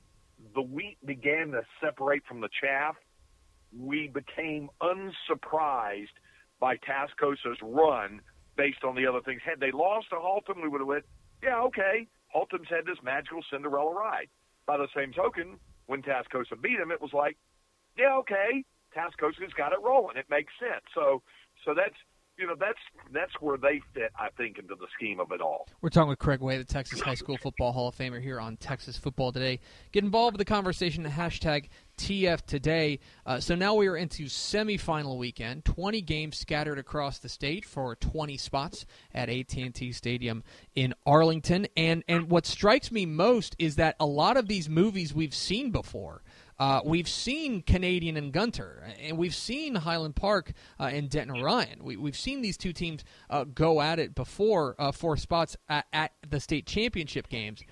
[0.55, 2.97] the wheat began to separate from the chaff,
[3.79, 6.19] we became unsurprised
[6.59, 8.21] by Tascosa's run
[8.57, 9.41] based on the other things.
[9.45, 11.05] Had they lost to Haltom, we would have went,
[11.43, 12.07] yeah, okay.
[12.35, 14.29] Haltom's had this magical Cinderella ride.
[14.67, 17.37] By the same token, when Tascosa beat him, it was like,
[17.97, 18.65] yeah, okay.
[18.95, 20.17] Tascosa's got it rolling.
[20.17, 20.85] It makes sense.
[20.95, 21.23] So,
[21.65, 21.97] so that's
[22.41, 22.79] you know that's
[23.13, 25.69] that's where they fit, I think, into the scheme of it all.
[25.83, 28.57] We're talking with Craig Way, the Texas High School Football Hall of Famer, here on
[28.57, 29.61] Texas Football Today.
[29.93, 32.99] Get involved with the conversation hashtag TF Today.
[33.27, 35.67] Uh, so now we are into semifinal weekend.
[35.67, 40.43] 20 games scattered across the state for 20 spots at AT&T Stadium
[40.75, 41.67] in Arlington.
[41.77, 45.71] And and what strikes me most is that a lot of these movies we've seen
[45.71, 46.23] before.
[46.61, 51.83] Uh, we've seen Canadian and Gunter, and we've seen Highland Park uh, and Denton Ryan.
[51.83, 55.87] We, we've seen these two teams uh, go at it before uh, for spots at,
[55.95, 57.63] at the state championship games.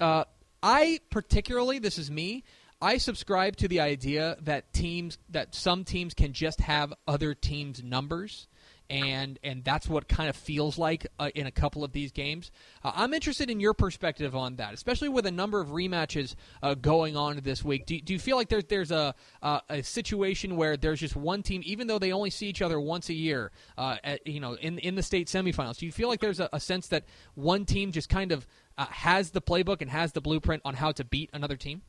[0.00, 0.24] Uh,
[0.62, 2.44] I particularly, this is me.
[2.80, 7.82] I subscribe to the idea that teams, that some teams can just have other teams'
[7.82, 8.46] numbers
[8.88, 12.50] and and that's what kind of feels like uh, in a couple of these games.
[12.84, 16.74] Uh, I'm interested in your perspective on that, especially with a number of rematches uh,
[16.74, 17.86] going on this week.
[17.86, 21.42] Do, do you feel like there's there's a uh, a situation where there's just one
[21.42, 24.54] team, even though they only see each other once a year, uh, at, you know,
[24.54, 25.78] in in the state semifinals?
[25.78, 28.46] Do you feel like there's a, a sense that one team just kind of
[28.78, 31.82] uh, has the playbook and has the blueprint on how to beat another team?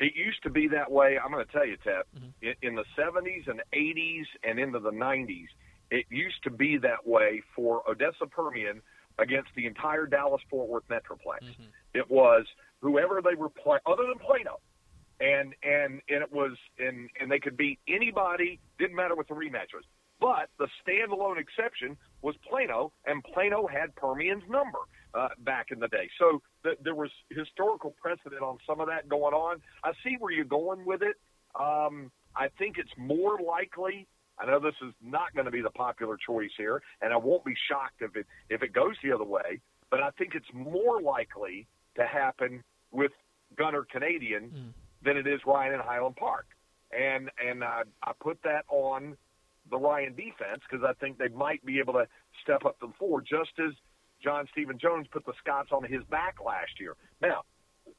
[0.00, 1.18] It used to be that way.
[1.22, 2.04] I'm going to tell you, Ted,
[2.40, 5.48] in, in the 70s and 80s and into the 90s,
[5.90, 8.82] it used to be that way for Odessa Permian
[9.18, 11.42] against the entire Dallas Fort Worth Metroplex.
[11.94, 12.46] It was
[12.80, 14.60] whoever they were playing, other than Plano,
[15.20, 18.58] and and and it was and and they could beat anybody.
[18.78, 19.84] Didn't matter what the rematch was.
[20.20, 24.78] But the standalone exception was Plano, and Plano had Permian's number
[25.14, 26.10] uh, back in the day.
[26.18, 29.62] So th- there was historical precedent on some of that going on.
[29.82, 31.16] I see where you're going with it.
[31.58, 34.06] Um, I think it's more likely.
[34.40, 37.44] I know this is not going to be the popular choice here, and I won't
[37.44, 39.60] be shocked if it if it goes the other way.
[39.90, 43.12] But I think it's more likely to happen with
[43.56, 44.68] Gunter Canadian hmm.
[45.02, 46.46] than it is Ryan in Highland Park,
[46.92, 49.16] and and I, I put that on
[49.70, 52.06] the Ryan defense because I think they might be able to
[52.42, 53.72] step up to the floor, just as
[54.22, 56.96] John Stephen Jones put the Scots on his back last year.
[57.20, 57.42] Now,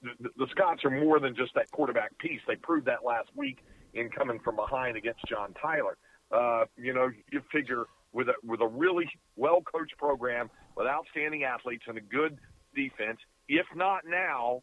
[0.02, 2.42] the, the Scots are more than just that quarterback piece.
[2.48, 3.60] They proved that last week
[3.94, 5.98] in coming from behind against John Tyler.
[6.32, 11.44] Uh, you know, you figure with a with a really well coached program with outstanding
[11.44, 12.38] athletes and a good
[12.76, 14.62] defense, if not now,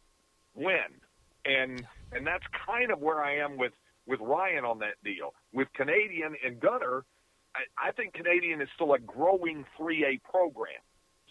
[0.54, 1.00] when?
[1.44, 3.72] And and that's kind of where I am with
[4.06, 5.34] with Ryan on that deal.
[5.52, 7.04] With Canadian and Gunter,
[7.54, 10.80] I, I think Canadian is still a growing 3A program.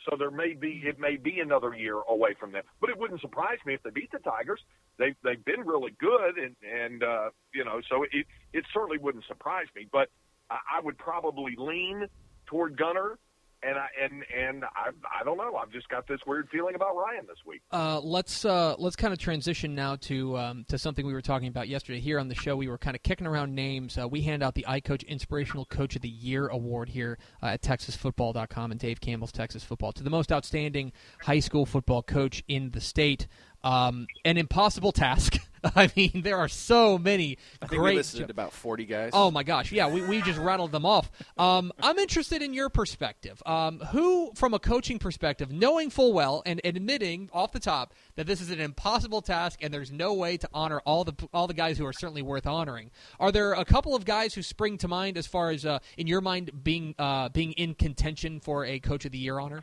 [0.08, 3.20] So there may be it may be another year away from them, but it wouldn't
[3.20, 4.62] surprise me if they beat the Tigers.
[4.98, 9.26] They they've been really good, and and uh, you know, so it it certainly wouldn't
[9.26, 9.88] surprise me.
[9.92, 10.10] But
[10.50, 12.08] I, I would probably lean
[12.46, 13.20] toward Gunter,
[13.64, 15.56] and I and and I I don't know.
[15.56, 17.62] I've just got this weird feeling about Ryan this week.
[17.72, 21.48] Uh, let's uh, let's kind of transition now to um, to something we were talking
[21.48, 22.56] about yesterday here on the show.
[22.56, 23.98] We were kind of kicking around names.
[23.98, 27.62] Uh, we hand out the iCoach Inspirational Coach of the Year award here uh, at
[27.62, 32.72] TexasFootball.com and Dave Campbell's Texas Football to the most outstanding high school football coach in
[32.72, 33.28] the state.
[33.64, 35.38] Um, an impossible task.
[35.76, 37.96] I mean, there are so many I think we great.
[37.98, 39.12] listed about 40 guys.
[39.14, 41.10] Oh my gosh, yeah, we, we just rattled them off.
[41.38, 43.42] Um, I'm interested in your perspective.
[43.46, 48.28] Um, who, from a coaching perspective, knowing full well and admitting off the top that
[48.28, 51.54] this is an impossible task and there's no way to honor all the all the
[51.54, 54.88] guys who are certainly worth honoring, are there a couple of guys who spring to
[54.88, 58.80] mind as far as uh, in your mind being uh, being in contention for a
[58.80, 59.62] Coach of the Year honor?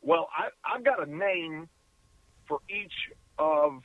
[0.00, 1.68] Well, I, I've got a name
[2.48, 2.92] for each
[3.38, 3.82] of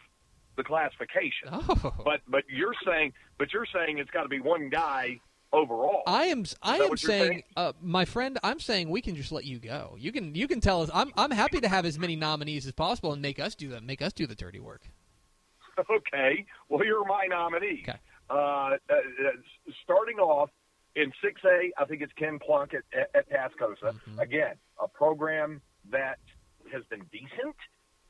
[0.58, 1.50] the classification.
[1.52, 1.94] Oh.
[2.04, 5.20] But but you're saying but you're saying it's got to be one guy
[5.54, 6.04] overall.
[6.06, 6.46] I am.
[6.62, 7.44] I am saying, saying?
[7.56, 8.38] uh, my friend.
[8.44, 9.96] I'm saying we can just let you go.
[10.00, 10.36] You can.
[10.36, 10.90] You can tell us.
[10.94, 11.12] I'm.
[11.18, 13.86] I'm happy to have as many nominees as possible and make us do them.
[13.86, 14.82] Make us do the dirty work.
[15.80, 16.46] okay.
[16.70, 17.84] Well, you're my nominee.
[17.88, 18.00] Okay.
[18.30, 18.96] Uh, uh,
[19.84, 20.50] starting off
[20.96, 23.94] in 6A, I think it's Ken Plunkett at, at Tascosa.
[23.94, 24.20] Mm-hmm.
[24.20, 26.18] Again, a program that
[26.74, 27.56] has been decent,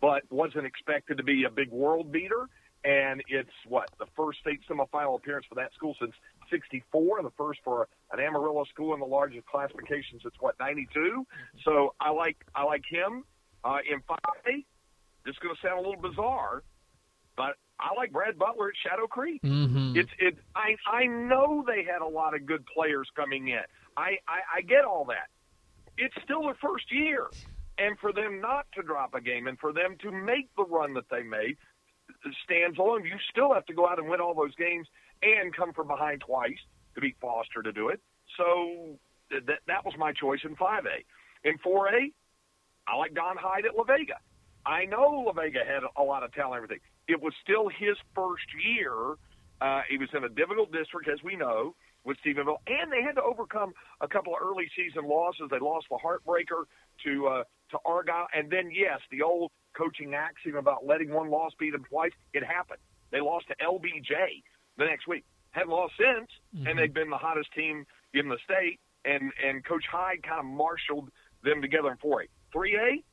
[0.02, 2.48] but wasn't expected to be a big world beater.
[2.84, 6.14] And it's what the first state semifinal appearance for that school since
[6.50, 11.26] '64, and the first for an Amarillo school in the largest classification since what '92.
[11.66, 13.24] So I like I like him
[13.64, 14.64] uh, in 5A.
[15.26, 16.64] This is going to sound a little bizarre,
[17.36, 19.42] but I like Brad Butler at Shadow Creek.
[19.44, 19.98] Mm-hmm.
[19.98, 20.38] It's it.
[20.56, 23.62] I I know they had a lot of good players coming in.
[23.96, 25.28] I, I I get all that.
[25.98, 27.28] It's still their first year,
[27.78, 30.94] and for them not to drop a game and for them to make the run
[30.96, 31.58] that they made
[32.44, 33.06] stands alone.
[33.06, 34.88] You still have to go out and win all those games
[35.22, 36.58] and come from behind twice
[36.96, 38.00] to beat Foster to do it.
[38.38, 38.98] So
[39.30, 41.04] that that was my choice in 5A.
[41.44, 42.12] In 4A,
[42.88, 44.18] I like Don Hyde at La Vega.
[44.66, 46.84] I know La Vega had a lot of talent and everything.
[47.08, 49.16] It was still his first year.
[49.62, 53.16] Uh, he was in a difficult district, as we know, with Stephenville, and they had
[53.16, 55.48] to overcome a couple of early season losses.
[55.50, 56.64] They lost the heartbreaker
[57.06, 61.52] to uh, to Argyle, and then yes, the old coaching axiom about letting one loss
[61.60, 62.12] beat them twice.
[62.34, 62.80] It happened.
[63.12, 64.44] They lost to LBJ
[64.78, 65.24] the next week.
[65.52, 66.30] Hadn't lost since,
[66.68, 68.80] and they've been the hottest team in the state.
[69.06, 71.10] And and Coach Hyde kind of marshaled
[71.44, 72.28] them together in 4A.
[72.54, 73.04] 3A,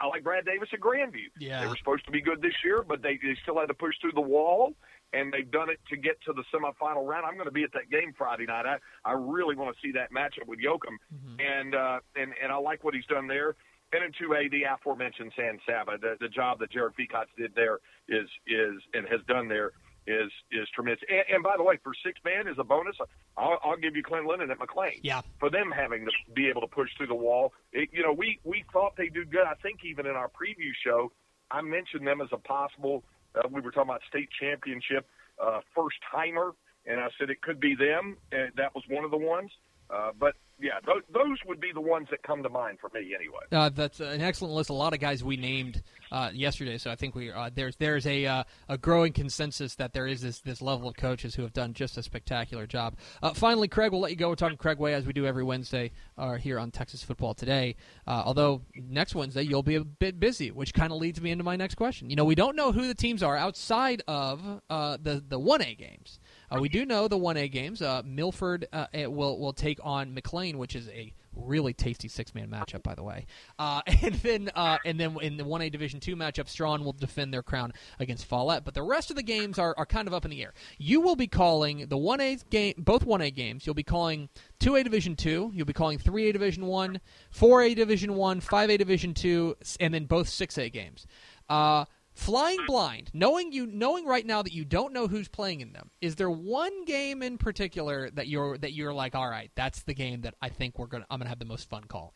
[0.00, 1.28] I like Brad Davis at Grandview.
[1.38, 1.60] Yeah.
[1.60, 3.94] They were supposed to be good this year, but they, they still had to push
[4.00, 4.74] through the wall,
[5.12, 7.26] and they've done it to get to the semifinal round.
[7.26, 8.64] I'm going to be at that game Friday night.
[8.66, 10.96] I, I really want to see that matchup with Yoakum,
[11.38, 13.56] and, uh, and and I like what he's done there.
[13.92, 17.78] And in 2A, the aforementioned San Saba, the, the job that Jared Fecots did there
[18.08, 19.72] is is and has done there
[20.06, 21.02] is is tremendous.
[21.08, 22.96] And, and by the way, for six man as a bonus,
[23.36, 25.22] I'll, I'll give you Clint Lennon at McLean Yeah.
[25.40, 27.52] for them having to be able to push through the wall.
[27.72, 29.44] It, you know, we we thought they do good.
[29.46, 31.10] I think even in our preview show,
[31.50, 33.02] I mentioned them as a possible.
[33.34, 35.06] Uh, we were talking about state championship
[35.42, 36.54] uh, first timer,
[36.86, 38.16] and I said it could be them.
[38.30, 39.50] And that was one of the ones.
[39.88, 43.14] Uh, but yeah, those, those would be the ones that come to mind for me
[43.14, 43.40] anyway.
[43.50, 44.70] Uh, that's an excellent list.
[44.70, 45.82] A lot of guys we named
[46.12, 49.92] uh, yesterday, so I think we uh, there's there's a uh, a growing consensus that
[49.92, 52.96] there is this this level of coaches who have done just a spectacular job.
[53.22, 54.28] Uh, finally, Craig, we'll let you go.
[54.28, 57.76] We're talking Craig Way as we do every Wednesday uh, here on Texas Football Today.
[58.06, 61.56] Although next Wednesday you'll be a bit busy, which kind of leads me into my
[61.56, 62.10] next question.
[62.10, 65.74] You know, we don't know who the teams are outside of the the one A
[65.74, 66.18] games.
[66.50, 67.82] Uh, we do know the one A games.
[67.82, 72.34] Uh, Milford uh, it will will take on McLean, which is a really tasty six
[72.34, 73.26] man matchup, by the way.
[73.58, 76.92] Uh, and then uh, and then in the one A Division two matchup, Strawn will
[76.92, 78.64] defend their crown against Follett.
[78.64, 80.52] But the rest of the games are, are kind of up in the air.
[80.78, 83.66] You will be calling the one A game, both one A games.
[83.66, 84.28] You'll be calling
[84.58, 85.50] two A Division two.
[85.54, 89.56] You'll be calling three A Division one, four A Division one, five A Division two,
[89.78, 91.06] and then both six A games.
[91.48, 91.84] Uh,
[92.20, 95.90] Flying blind, knowing you, knowing right now that you don't know who's playing in them,
[96.02, 99.94] is there one game in particular that you're that you're like, all right, that's the
[99.94, 102.12] game that I think we're gonna I'm gonna have the most fun calling?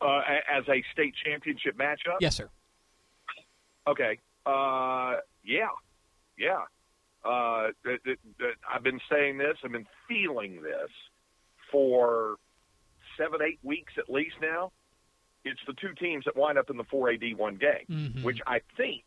[0.00, 2.18] Uh, as a state championship matchup.
[2.20, 2.48] Yes, sir.
[3.88, 4.20] Okay.
[4.46, 5.66] Uh, yeah,
[6.38, 6.62] yeah.
[7.24, 9.56] Uh, th- th- th- I've been saying this.
[9.64, 10.90] I've been feeling this
[11.72, 12.36] for
[13.18, 14.70] seven, eight weeks at least now.
[15.46, 18.22] It's the two teams that wind up in the four AD one game, Mhm.
[18.24, 19.04] which I think,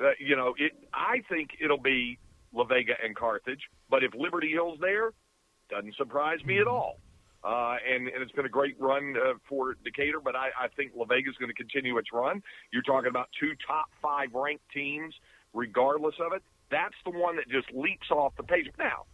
[0.00, 0.72] uh, you know, it.
[0.92, 2.18] I think it'll be
[2.52, 3.62] La Vega and Carthage.
[3.88, 5.12] But if Liberty Hill's there,
[5.70, 6.98] doesn't surprise me at all.
[7.44, 10.92] Uh, and, and it's been a great run uh, for Decatur, but I, I think
[10.94, 12.40] La Vega's going to continue its run.
[12.72, 15.12] You're talking about two top five ranked teams,
[15.52, 16.42] regardless of it.
[16.70, 18.68] That's the one that just leaps off the page.
[18.78, 19.06] Now,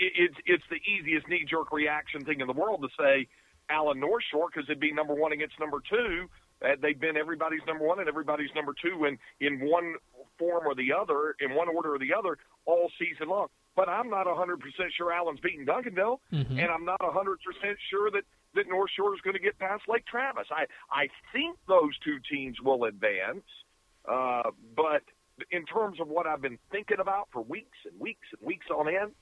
[0.00, 3.28] it, it's it's the easiest knee jerk reaction thing in the world to say
[3.70, 6.28] Allen North Shore because it'd be number one against number two.
[6.64, 9.94] Uh, they've been everybody's number one and everybody's number two in in one
[10.38, 13.48] form or the other, in one order or the other, all season long.
[13.76, 14.58] But I'm not 100%
[14.96, 16.50] sure Allen's beating Duncanville, Mhm.
[16.50, 17.36] and I'm not 100%
[17.90, 20.46] sure that that North Shore is going to get past Lake Travis.
[20.50, 23.44] I I think those two teams will advance,
[24.08, 25.02] uh, but
[25.50, 28.88] in terms of what I've been thinking about for weeks and weeks and weeks on
[28.88, 29.12] end,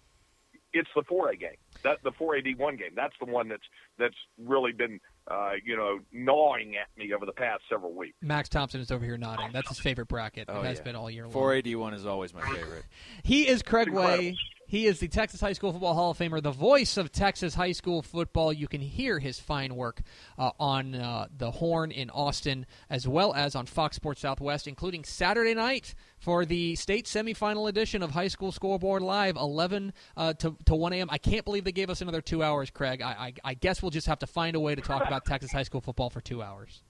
[0.72, 1.50] it's the 4A game.
[1.82, 2.92] That the 4AD1 game.
[2.94, 3.62] That's the one that's
[3.98, 8.14] that's really been uh, you know gnawing at me over the past several weeks.
[8.22, 9.50] Max Thompson is over here nodding.
[9.52, 10.48] That's his favorite bracket.
[10.48, 10.84] Oh, it has yeah.
[10.84, 11.32] been all year long.
[11.32, 12.84] 481 is always my favorite.
[13.24, 14.18] He is Craig Incredible.
[14.18, 14.36] Way.
[14.72, 17.72] He is the Texas High School Football Hall of Famer, the voice of Texas high
[17.72, 18.54] school football.
[18.54, 20.00] You can hear his fine work
[20.38, 25.04] uh, on uh, the Horn in Austin, as well as on Fox Sports Southwest, including
[25.04, 30.56] Saturday night for the state semifinal edition of High School Scoreboard Live, 11 uh, to,
[30.64, 31.08] to 1 a.m.
[31.10, 33.02] I can't believe they gave us another two hours, Craig.
[33.02, 35.52] I, I, I guess we'll just have to find a way to talk about Texas
[35.52, 36.82] high school football for two hours.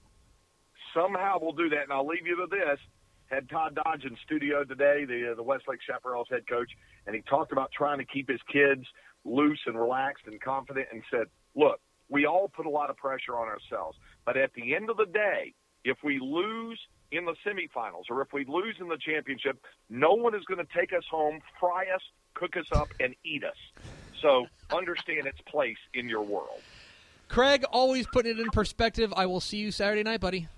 [0.95, 1.83] somehow we'll do that.
[1.83, 2.79] And I'll leave you to this.
[3.33, 6.69] Had Todd Dodge in studio today, the uh, the Westlake Chaparrals head coach,
[7.07, 8.83] and he talked about trying to keep his kids
[9.25, 11.25] loose and relaxed and confident, and said,
[11.55, 11.79] "Look,
[12.09, 15.07] we all put a lot of pressure on ourselves, but at the end of the
[15.07, 16.79] day, if we lose
[17.11, 19.57] in the semifinals or if we lose in the championship,
[19.89, 22.01] no one is going to take us home, fry us,
[22.35, 23.57] cook us up, and eat us.
[24.21, 26.61] So understand its place in your world."
[27.29, 29.11] Craig, always putting it in perspective.
[29.17, 30.49] I will see you Saturday night, buddy.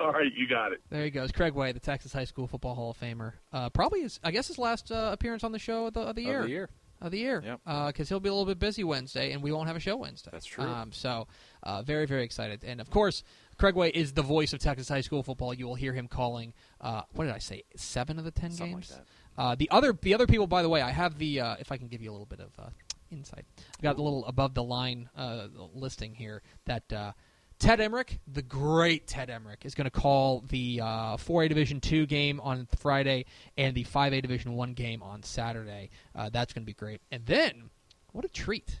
[0.00, 0.80] All right, you got it.
[0.90, 3.34] There he goes, Craig Way, the Texas High School Football Hall of Famer.
[3.52, 6.16] Uh, probably, his, I guess, his last uh, appearance on the show of the, of
[6.16, 6.40] the year.
[6.40, 6.70] Of the year.
[7.00, 7.42] Of the year.
[7.44, 7.88] Yep.
[7.88, 10.30] Because he'll be a little bit busy Wednesday, and we won't have a show Wednesday.
[10.32, 10.64] That's true.
[10.64, 11.26] Um, so,
[11.62, 12.64] uh, very, very excited.
[12.64, 13.22] And of course,
[13.58, 15.52] Craig Way is the voice of Texas high school football.
[15.52, 16.52] You will hear him calling.
[16.80, 17.62] Uh, what did I say?
[17.76, 18.90] Seven of the ten Something games.
[18.90, 19.00] like
[19.36, 19.42] that.
[19.42, 21.40] Uh, the other, the other people, by the way, I have the.
[21.40, 22.70] Uh, if I can give you a little bit of uh,
[23.10, 27.14] insight, I've got a little above the line uh, listing here that.
[27.62, 32.06] Ted Emmerich, the great Ted Emmerich, is going to call the uh, 4A Division Two
[32.06, 33.24] game on Friday
[33.56, 35.90] and the 5A Division One game on Saturday.
[36.12, 37.00] Uh, that's going to be great.
[37.12, 37.70] And then,
[38.10, 38.80] what a treat!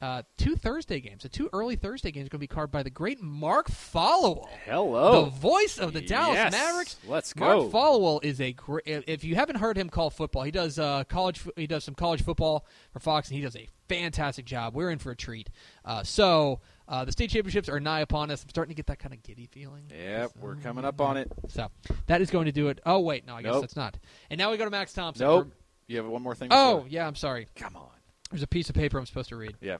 [0.00, 2.82] Uh, two Thursday games, the two early Thursday games, are going to be carved by
[2.82, 5.26] the great Mark Followill, Hello.
[5.26, 6.50] the voice of the Dallas Yes.
[6.50, 6.96] Mavericks.
[7.06, 7.44] Let's go.
[7.60, 7.70] Mark.
[7.70, 8.82] Followill is a great.
[8.86, 11.42] If you haven't heard him call football, he does uh, college.
[11.54, 14.74] He does some college football for Fox, and he does a fantastic job.
[14.74, 15.50] We're in for a treat.
[15.84, 16.58] Uh, so
[16.92, 18.42] uh, the state championships are nigh upon us.
[18.42, 19.84] I'm starting to get that kind of giddy feeling.
[19.88, 21.22] Yep, we're mm, coming up mm, on mm.
[21.22, 21.32] it.
[21.48, 21.68] So
[22.06, 22.80] that is going to do it.
[22.84, 23.62] Oh wait, no, I guess Nope.
[23.62, 23.98] that's not.
[24.28, 25.26] And now we go to Max Thompson.
[25.26, 25.52] Nope.
[25.86, 26.48] You have one more thing?
[26.50, 26.88] oh before?
[26.90, 27.48] yeah, I'm sorry.
[27.56, 27.88] come on.
[28.30, 29.56] There's a piece of paper I'm supposed to read.
[29.62, 29.78] Yeah.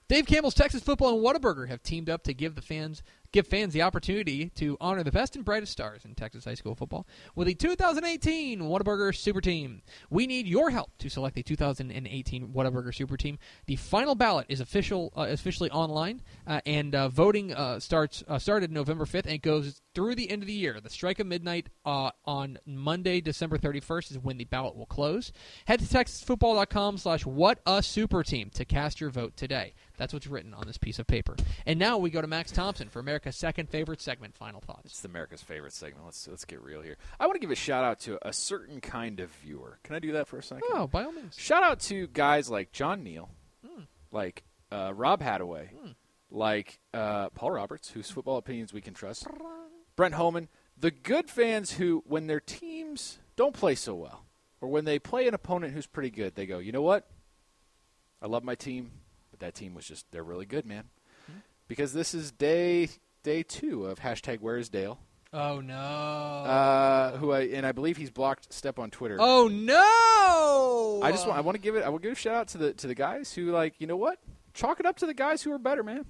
[0.08, 3.02] Dave Campbell's Texas Football and Whataburger have teamed up to give the fans
[3.32, 6.74] give fans the opportunity to honor the best and brightest stars in Texas high school
[6.74, 9.82] football with the 2018 Whataburger Super Team.
[10.10, 13.38] We need your help to select the 2018 Whataburger Super Team.
[13.66, 18.38] The final ballot is official, uh, officially online, uh, and uh, voting uh, starts uh,
[18.38, 20.80] started November 5th and goes through the end of the year.
[20.80, 25.32] The strike of midnight uh, on Monday, December 31st is when the ballot will close.
[25.66, 29.74] Head to texasfootball.com slash what a super team to cast your vote today.
[29.96, 31.36] That's what's written on this piece of paper.
[31.64, 34.84] And now we go to Max Thompson for America's second favorite segment, Final Thoughts.
[34.84, 36.04] It's America's favorite segment.
[36.04, 36.98] Let's let's get real here.
[37.18, 39.78] I want to give a shout out to a certain kind of viewer.
[39.84, 40.64] Can I do that for a second?
[40.70, 41.34] Oh, by all means.
[41.38, 43.30] Shout out to guys like John Neal,
[44.12, 45.68] like uh, Rob Hadaway,
[46.30, 49.26] like uh, Paul Roberts, whose football opinions we can trust,
[49.96, 50.48] Brent Holman,
[50.78, 54.26] the good fans who, when their teams don't play so well,
[54.60, 57.08] or when they play an opponent who's pretty good, they go, you know what?
[58.20, 58.90] I love my team,
[59.30, 60.90] but that team was just, they're really good, man.
[61.68, 62.88] Because this is day
[63.26, 65.00] day two of hashtag Where's Dale,
[65.32, 65.74] Oh, no.
[65.76, 69.16] uh, who I, and I believe he's blocked Step on Twitter.
[69.18, 71.00] oh, no.
[71.02, 72.58] I just want I want to give it I will give a shout out to
[72.58, 74.18] the to the guys who like you know what
[74.54, 76.04] chalk it up to the guys who are better man.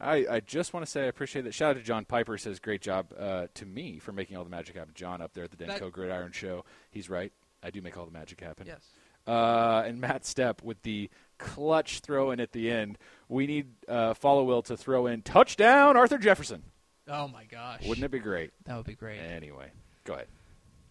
[0.00, 1.54] I, I just want to say I appreciate that.
[1.54, 4.50] Shout out to John Piper says great job uh, to me for making all the
[4.50, 4.92] magic happen.
[4.94, 6.64] John up there at the Denko That- Gridiron Show.
[6.90, 7.32] He's right.
[7.64, 8.66] I do make all the magic happen.
[8.68, 8.84] Yes.
[9.26, 12.96] Uh, and Matt Step with the clutch throw in at the end.
[13.28, 16.62] We need uh, Followill to throw in touchdown Arthur Jefferson.
[17.06, 17.86] Oh, my gosh.
[17.86, 18.50] Wouldn't it be great?
[18.64, 19.18] That would be great.
[19.18, 19.70] Anyway,
[20.04, 20.26] go ahead.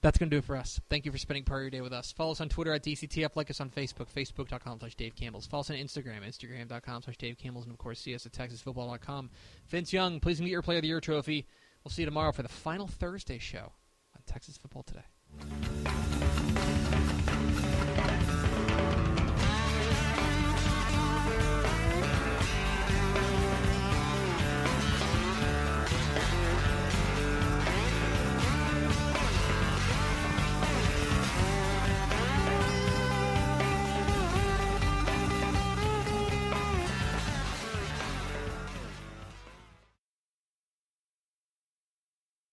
[0.01, 0.79] That's going to do it for us.
[0.89, 2.11] Thank you for spending part of your day with us.
[2.11, 3.35] Follow us on Twitter at DCTF.
[3.35, 5.47] Like us on Facebook, facebook.com slash Dave Campbell's.
[5.47, 7.65] Follow us on Instagram, instagram.com slash Dave Campbell's.
[7.65, 9.29] And, of course, see us at texasfootball.com.
[9.67, 11.47] Vince Young, please meet your Player of the Year trophy.
[11.83, 13.73] We'll see you tomorrow for the final Thursday show
[14.15, 15.03] on Texas Football Today.